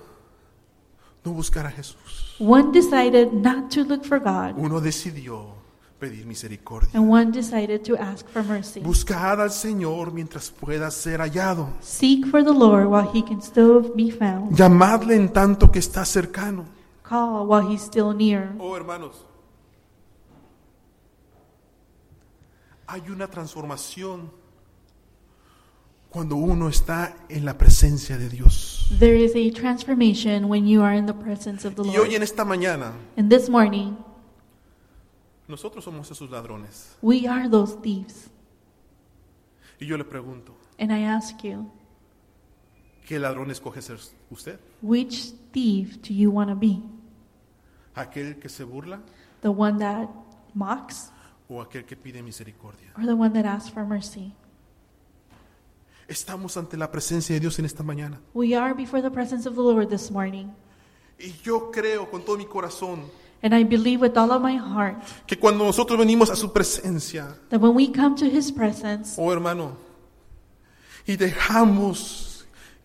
no 1.24 1.32
buscar 1.32 1.66
a 1.66 1.70
Jesús. 1.70 2.34
One 2.40 2.72
decided 2.72 3.32
not 3.32 3.70
to 3.72 3.84
look 3.84 4.04
for 4.04 4.18
God, 4.18 4.54
Uno 4.58 4.80
decidió 4.80 5.54
pedir 6.00 6.26
misericordia. 6.26 6.90
and 6.94 7.08
one 7.08 7.30
decided 7.30 7.84
to 7.84 7.96
ask 7.96 8.26
for 8.26 8.42
mercy. 8.42 8.80
Buscad 8.80 9.40
al 9.40 9.52
Señor 9.52 10.12
mientras 10.12 10.50
pueda 10.50 10.90
ser 10.90 11.20
hallado. 11.20 11.68
Seek 11.78 12.26
for 12.26 12.42
the 12.42 12.52
Lord 12.52 12.88
while 12.88 13.08
he 13.14 13.22
can 13.22 13.40
still 13.40 13.92
be 13.94 14.10
found. 14.10 14.56
Llamadle 14.56 15.14
en 15.14 15.28
tanto 15.32 15.70
que 15.70 15.78
está 15.78 16.04
cercano. 16.04 16.64
Call 17.08 17.46
while 17.46 17.62
he's 17.72 17.82
still 17.82 18.12
near. 18.12 18.52
Oh, 18.58 18.74
hermanos, 18.74 19.24
hay 22.90 23.08
una 23.10 23.28
transformación 23.28 24.30
cuando 26.10 26.34
uno 26.36 26.68
está 26.68 27.16
en 27.28 27.44
la 27.44 27.56
presencia 27.56 28.18
de 28.18 28.28
Dios. 28.28 28.88
There 28.98 29.16
is 29.16 29.32
a 29.36 29.52
transformation 29.56 30.46
when 30.48 30.66
you 30.66 30.82
are 30.82 30.96
in 30.96 31.06
the 31.06 31.14
presence 31.14 31.64
of 31.66 31.76
the 31.76 31.82
Y 31.82 31.90
hoy 31.90 31.96
Lord. 31.98 32.12
en 32.14 32.22
esta 32.24 32.44
mañana, 32.44 32.92
And 33.16 33.30
this 33.30 33.48
morning, 33.48 33.96
nosotros 35.46 35.84
somos 35.84 36.10
esos 36.10 36.28
ladrones. 36.30 36.96
we 37.00 37.28
are 37.28 37.48
those 37.48 37.76
thieves. 37.80 38.28
Y 39.80 39.86
yo 39.86 39.96
le 39.96 40.04
pregunto, 40.04 40.52
And 40.78 40.90
I 40.92 41.04
ask 41.04 41.42
you, 41.44 41.70
¿qué 43.06 43.20
ladrón 43.20 43.50
escoge 43.52 43.80
ser 43.80 43.98
usted? 44.30 44.58
which 44.82 45.32
thief 45.52 46.00
do 46.02 46.12
you 46.12 46.30
want 46.32 46.50
to 46.50 46.56
be? 46.56 46.80
¿Aquel 47.94 48.38
que 48.40 48.48
se 48.48 48.64
burla 48.64 49.00
The 49.42 49.48
one 49.50 49.78
that 49.78 50.08
mocks 50.54 51.10
o 51.50 51.60
aquel 51.60 51.84
que 51.84 51.96
pide 51.96 52.22
misericordia? 52.22 52.92
or 52.96 53.04
the 53.04 53.12
one 53.12 53.30
that 53.30 53.44
asks 53.44 53.70
for 53.70 53.84
mercy? 53.84 54.32
Estamos 56.08 56.56
ante 56.56 56.76
la 56.76 56.90
presencia 56.90 57.34
de 57.34 57.40
Dios 57.40 57.58
en 57.58 57.64
esta 57.64 57.82
mañana. 57.82 58.20
We 58.34 58.54
are 58.56 58.74
before 58.74 59.02
the 59.02 59.10
presence 59.10 59.48
of 59.48 59.54
the 59.54 59.60
Lord 59.60 59.88
this 59.88 60.10
morning. 60.10 60.48
Y 61.18 61.34
yo 61.44 61.70
creo 61.70 62.10
con 62.10 62.24
todo 62.24 62.36
mi 62.36 62.46
corazón 62.46 63.02
And 63.42 63.54
I 63.54 63.64
believe 63.64 64.00
with 64.02 64.16
all 64.18 64.30
of 64.32 64.42
my 64.42 64.56
heart 64.56 65.02
que 65.26 65.38
cuando 65.38 65.64
nosotros 65.64 65.98
venimos 65.98 66.30
a 66.30 66.36
su 66.36 66.52
presencia, 66.52 67.36
that 67.48 67.60
when 67.60 67.74
we 67.74 67.90
come 67.90 68.14
to 68.16 68.26
his 68.26 68.52
presence 68.52 69.14
oh 69.18 69.32
hermano, 69.32 69.76
y 71.06 71.16
dejamos 71.16 72.29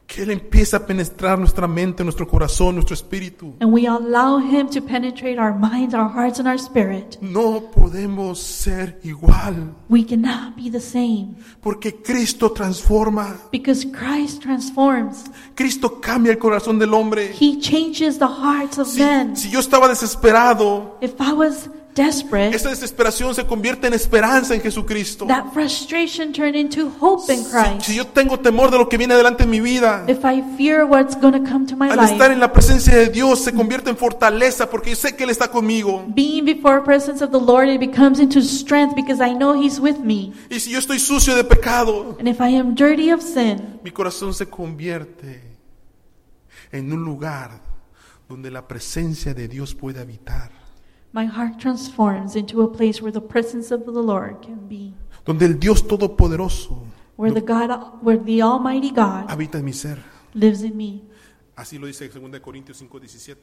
que 0.07 0.21
Él 0.21 0.29
empiece 0.31 0.75
a 0.75 0.85
penetrar 0.85 1.39
nuestra 1.39 1.67
mente, 1.67 2.03
nuestro 2.03 2.27
corazón, 2.27 2.75
nuestro 2.75 2.93
espíritu, 2.93 3.55
and 3.59 3.73
we 3.73 3.87
allow 3.87 4.37
him 4.39 4.67
to 4.69 4.81
penetrate 4.81 5.39
our 5.39 5.53
minds, 5.53 5.93
our 5.95 6.07
hearts, 6.07 6.39
and 6.39 6.47
our 6.47 6.59
spirit, 6.59 7.17
no 7.21 7.71
podemos 7.71 8.37
ser 8.39 8.99
igual, 9.03 9.73
we 9.89 10.03
cannot 10.05 10.55
be 10.55 10.69
the 10.69 10.79
same 10.79 11.35
porque 11.61 12.01
Cristo 12.03 12.51
transforma, 12.51 13.35
because 13.51 13.85
Christ 13.85 14.41
transforms. 14.43 15.23
Cristo 15.55 15.99
cambia 15.99 16.31
el 16.33 16.37
corazón 16.37 16.77
del 16.77 16.93
hombre. 16.93 17.31
He 17.39 17.59
changes 17.59 18.19
the 18.19 18.27
hearts 18.27 18.77
of 18.77 18.87
Si, 18.87 18.99
men. 18.99 19.35
si 19.35 19.49
yo 19.49 19.59
estaba 19.59 19.87
desesperado, 19.87 20.97
If 21.01 21.19
I 21.19 21.33
was 21.33 21.69
desperate, 21.95 22.55
esa 22.55 22.69
desesperación 22.69 23.33
se 23.33 23.45
convierte 23.45 23.87
en 23.87 23.93
esperanza 23.93 24.53
en 24.53 24.61
Jesucristo. 24.61 25.25
that 25.27 25.51
frustration 25.53 26.33
turned 26.33 26.55
into 26.55 26.89
hope 26.99 27.31
in 27.31 27.43
Si, 27.43 27.49
Christ. 27.51 27.81
si 27.87 27.95
yo 27.95 28.05
tengo 28.07 28.37
temor 28.39 28.69
de 28.69 28.77
lo 28.77 28.87
que 28.89 28.97
viene 28.97 29.13
adelante 29.13 29.43
en 29.43 29.49
mi 29.49 29.61
vida, 29.61 30.05
If 30.07 30.25
I 30.25 30.43
fear 30.57 30.83
what's 30.85 31.15
going 31.19 31.33
to 31.33 31.49
come 31.49 31.65
to 31.67 31.75
my 31.75 31.87
al 31.89 31.99
estar 31.99 32.17
life, 32.29 32.33
en 32.33 32.39
la 32.39 32.51
presencia 32.51 32.95
de 32.95 33.07
Dios 33.09 33.39
se 33.39 33.53
convierte 33.53 33.89
en 33.89 33.97
fortaleza 33.97 34.69
porque 34.69 34.89
yo 34.91 34.95
sé 34.97 35.15
que 35.15 35.23
Él 35.23 35.29
está 35.29 35.47
conmigo. 35.49 36.03
being 36.09 36.43
before 36.45 36.79
the 36.79 36.85
presence 36.85 37.23
of 37.23 37.31
the 37.31 37.39
Lord, 37.39 37.69
it 37.69 37.79
becomes 37.79 38.19
into 38.19 38.41
strength 38.41 38.95
because 38.95 39.21
I 39.23 39.33
know 39.33 39.53
He's 39.53 39.79
with 39.79 39.97
me. 39.99 40.33
Y 40.49 40.59
si 40.59 40.71
yo 40.71 40.79
estoy 40.79 40.99
sucio 40.99 41.35
de 41.35 41.43
pecado, 41.43 42.17
And 42.19 42.27
if 42.27 42.39
I 42.41 42.55
am 42.57 42.75
dirty 42.75 43.11
of 43.11 43.21
sin, 43.21 43.79
mi 43.83 43.91
corazón 43.91 44.33
se 44.33 44.47
convierte 44.47 45.41
en 46.71 46.91
un 46.91 47.03
lugar 47.05 47.61
donde 48.27 48.51
la 48.51 48.67
presencia 48.67 49.33
de 49.33 49.47
Dios 49.47 49.73
puede 49.75 50.01
habitar, 50.01 50.51
my 51.15 51.25
heart 51.25 51.57
transforms 51.57 52.35
into 52.35 52.61
a 52.61 52.67
place 52.67 53.01
where 53.01 53.11
the 53.11 53.21
presence 53.21 53.71
of 53.71 53.85
the 53.85 53.91
Lord 53.91 54.41
can 54.41 54.67
be, 54.67 54.93
donde 55.23 55.45
el 55.45 55.57
Dios 55.57 55.81
Todopoderoso 55.87 56.83
where 57.15 57.31
the 57.31 57.41
God, 57.41 58.03
where 58.03 58.17
the 58.17 58.41
Almighty 58.41 58.91
God 58.91 59.29
habita 59.29 59.57
en 59.57 59.65
mi 59.65 59.73
ser. 59.73 59.97
lives 60.33 60.61
in 60.61 60.75
me. 60.75 61.01
Así 61.55 61.79
lo 61.79 61.87
dice 61.87 62.09
2 62.09 62.39
Corintios 62.41 62.81
5:17. 62.81 63.37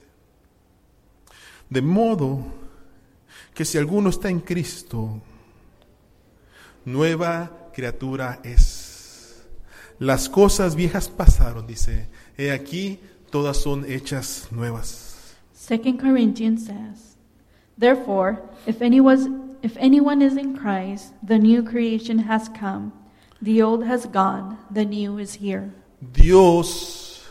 De 1.71 1.81
modo 1.81 2.45
que 3.55 3.65
si 3.65 3.79
alguno 3.79 4.11
está 4.11 4.29
en 4.29 4.41
Cristo, 4.41 5.23
nueva 6.85 7.71
criatura 7.73 8.41
es. 8.45 9.47
Las 9.99 10.29
cosas 10.29 10.75
viejas 10.75 11.09
pasaron, 11.09 11.67
dice, 11.67 12.09
he 12.37 12.51
aquí 12.51 12.99
todas 13.31 13.57
son 13.57 13.91
hechas 13.91 14.49
nuevas. 14.51 15.37
2 15.69 15.97
Corinthians 15.99 16.67
says, 16.67 17.12
Therefore, 17.83 18.40
if 18.64 18.81
anyone, 18.81 19.57
if 19.61 19.77
anyone 19.77 20.23
is 20.23 20.37
in 20.37 20.57
Christ, 20.57 21.14
the 21.21 21.37
new 21.37 21.64
creation 21.64 22.21
has 22.31 22.49
come. 22.49 22.92
The 23.42 23.61
old 23.61 23.83
has 23.85 24.07
gone, 24.07 24.57
the 24.71 24.85
new 24.85 25.18
is 25.18 25.35
here. 25.35 25.75
Dios, 26.01 27.27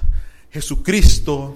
Jesucristo, 0.52 1.56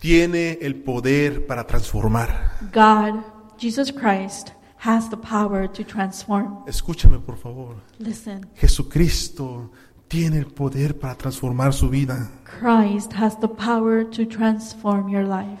tiene 0.00 0.58
el 0.60 0.74
poder 0.74 1.46
para 1.46 1.62
transformar. 1.62 2.50
God, 2.72 3.22
Jesus 3.58 3.92
Christ, 3.92 4.54
has 4.78 5.08
the 5.08 5.16
power 5.16 5.68
to 5.68 5.84
transform. 5.84 6.64
Escúchame, 6.66 7.24
por 7.24 7.36
favor. 7.36 7.76
Listen, 8.00 8.44
Jesucristo 8.56 9.70
tiene 10.08 10.38
el 10.38 10.46
poder 10.46 10.98
para 10.98 11.14
transformar 11.14 11.72
su 11.72 11.88
vida. 11.88 12.28
Christ 12.42 13.12
has 13.12 13.38
the 13.38 13.46
power 13.46 14.02
to 14.02 14.26
transform 14.26 15.08
your 15.08 15.22
life. 15.22 15.60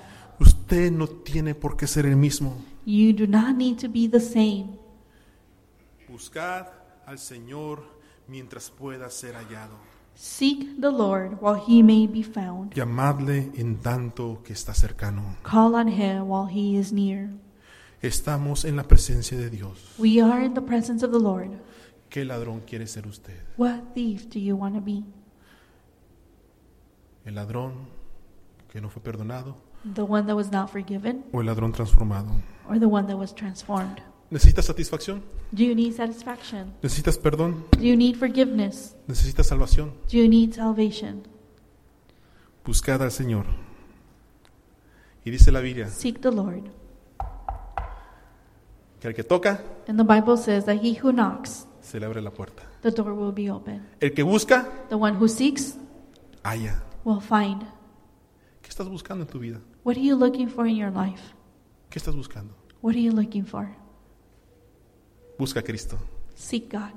Usted 0.66 0.90
no 0.90 1.06
tiene 1.06 1.54
por 1.54 1.76
qué 1.76 1.86
ser 1.86 2.06
el 2.06 2.16
mismo. 2.16 2.56
You 2.84 3.12
do 3.12 3.28
not 3.28 3.54
need 3.54 3.78
to 3.78 3.88
be 3.88 4.08
the 4.08 4.18
same. 4.18 4.76
Buscad 6.08 6.66
al 7.06 7.20
Señor 7.20 7.84
mientras 8.26 8.68
pueda 8.70 9.08
ser 9.08 9.36
hallado. 9.36 9.76
Seek 10.16 10.80
the 10.80 10.90
Lord 10.90 11.38
while 11.40 11.62
he 11.68 11.84
may 11.84 12.08
be 12.08 12.24
found. 12.24 12.74
Llamadle 12.74 13.52
en 13.54 13.76
tanto 13.76 14.42
que 14.42 14.54
está 14.54 14.74
cercano. 14.74 15.36
Call 15.44 15.76
on 15.76 15.86
him 15.86 16.28
while 16.28 16.52
he 16.52 16.76
is 16.76 16.92
near. 16.92 17.30
Estamos 18.02 18.64
en 18.64 18.74
la 18.74 18.82
presencia 18.82 19.38
de 19.38 19.50
Dios. 19.50 19.94
We 19.98 20.20
are 20.20 20.44
in 20.44 20.54
the 20.54 20.62
presence 20.62 21.06
of 21.06 21.12
the 21.12 21.20
Lord. 21.20 21.50
¿Qué 22.10 22.24
ladrón 22.24 22.62
quiere 22.66 22.88
ser 22.88 23.06
usted? 23.06 23.40
What 23.56 23.94
thief 23.94 24.28
do 24.30 24.40
you 24.40 24.56
want 24.56 24.74
to 24.74 24.80
be? 24.80 25.04
¿El 27.24 27.36
ladrón 27.36 27.86
que 28.72 28.80
no 28.80 28.90
fue 28.90 29.00
perdonado 29.00 29.65
The 29.94 30.02
one 30.02 30.26
that 30.26 30.34
was 30.34 30.50
not 30.50 30.70
forgiven 30.70 31.24
o 31.32 31.40
el 31.40 31.46
ladrón 31.46 31.72
transformado? 31.72 32.30
or 32.68 32.78
the 32.80 32.86
one 32.86 33.06
that 33.06 33.16
was 33.16 33.34
transformed? 33.34 33.98
¿Necesitas 34.30 34.64
satisfacción? 34.66 35.22
Do 35.52 35.62
you 35.62 35.74
need 35.74 35.92
satisfaction? 35.92 36.72
¿Necesitas 36.82 37.16
perdón? 37.18 37.64
Do 37.78 37.84
you 37.84 37.96
need 37.96 38.16
forgiveness? 38.16 38.96
¿Necesitas 39.06 39.46
salvación? 39.46 39.92
Do 40.10 40.18
you 40.18 40.28
need 40.28 40.52
salvation? 40.54 41.22
Buscad 42.64 43.00
al 43.02 43.12
Señor. 43.12 43.46
Y 45.24 45.30
dice 45.30 45.52
la 45.52 45.60
Biblia 45.60 45.88
Seek 45.88 46.20
the 46.20 46.32
Lord. 46.32 46.64
que 49.00 49.08
al 49.08 49.14
que 49.14 49.22
toca, 49.22 49.60
And 49.86 49.98
the 49.98 50.04
Bible 50.04 50.36
says 50.36 50.64
that 50.64 50.76
he 50.82 50.98
who 51.00 51.12
knocks, 51.12 51.66
se 51.80 52.00
le 52.00 52.06
abre 52.06 52.20
la 52.20 52.30
puerta. 52.30 52.64
the 52.82 52.90
door 52.90 53.12
will 53.12 53.32
be 53.32 53.48
open. 53.50 53.86
El 54.00 54.12
que 54.12 54.22
busca, 54.24 54.68
The 54.88 54.96
one 54.96 55.16
who 55.16 55.28
seeks 55.28 55.76
halla. 56.42 56.82
will 57.04 57.20
find. 57.20 57.62
¿Qué 58.62 58.68
estás 58.70 58.88
buscando 58.88 59.22
en 59.24 59.30
tu 59.30 59.38
vida? 59.38 59.60
What 59.86 59.96
are 59.96 60.00
you 60.00 60.16
looking 60.16 60.48
for 60.48 60.66
in 60.66 60.74
your 60.74 60.90
life? 60.90 61.22
¿Qué 61.90 62.00
estás 62.00 62.16
buscando? 62.16 62.56
What 62.80 62.96
are 62.96 63.00
you 63.00 63.12
looking 63.12 63.44
for? 63.44 63.68
Busca 65.38 65.60
a 65.60 65.62
Cristo. 65.62 65.96
Seek 66.34 66.72
God. 66.72 66.90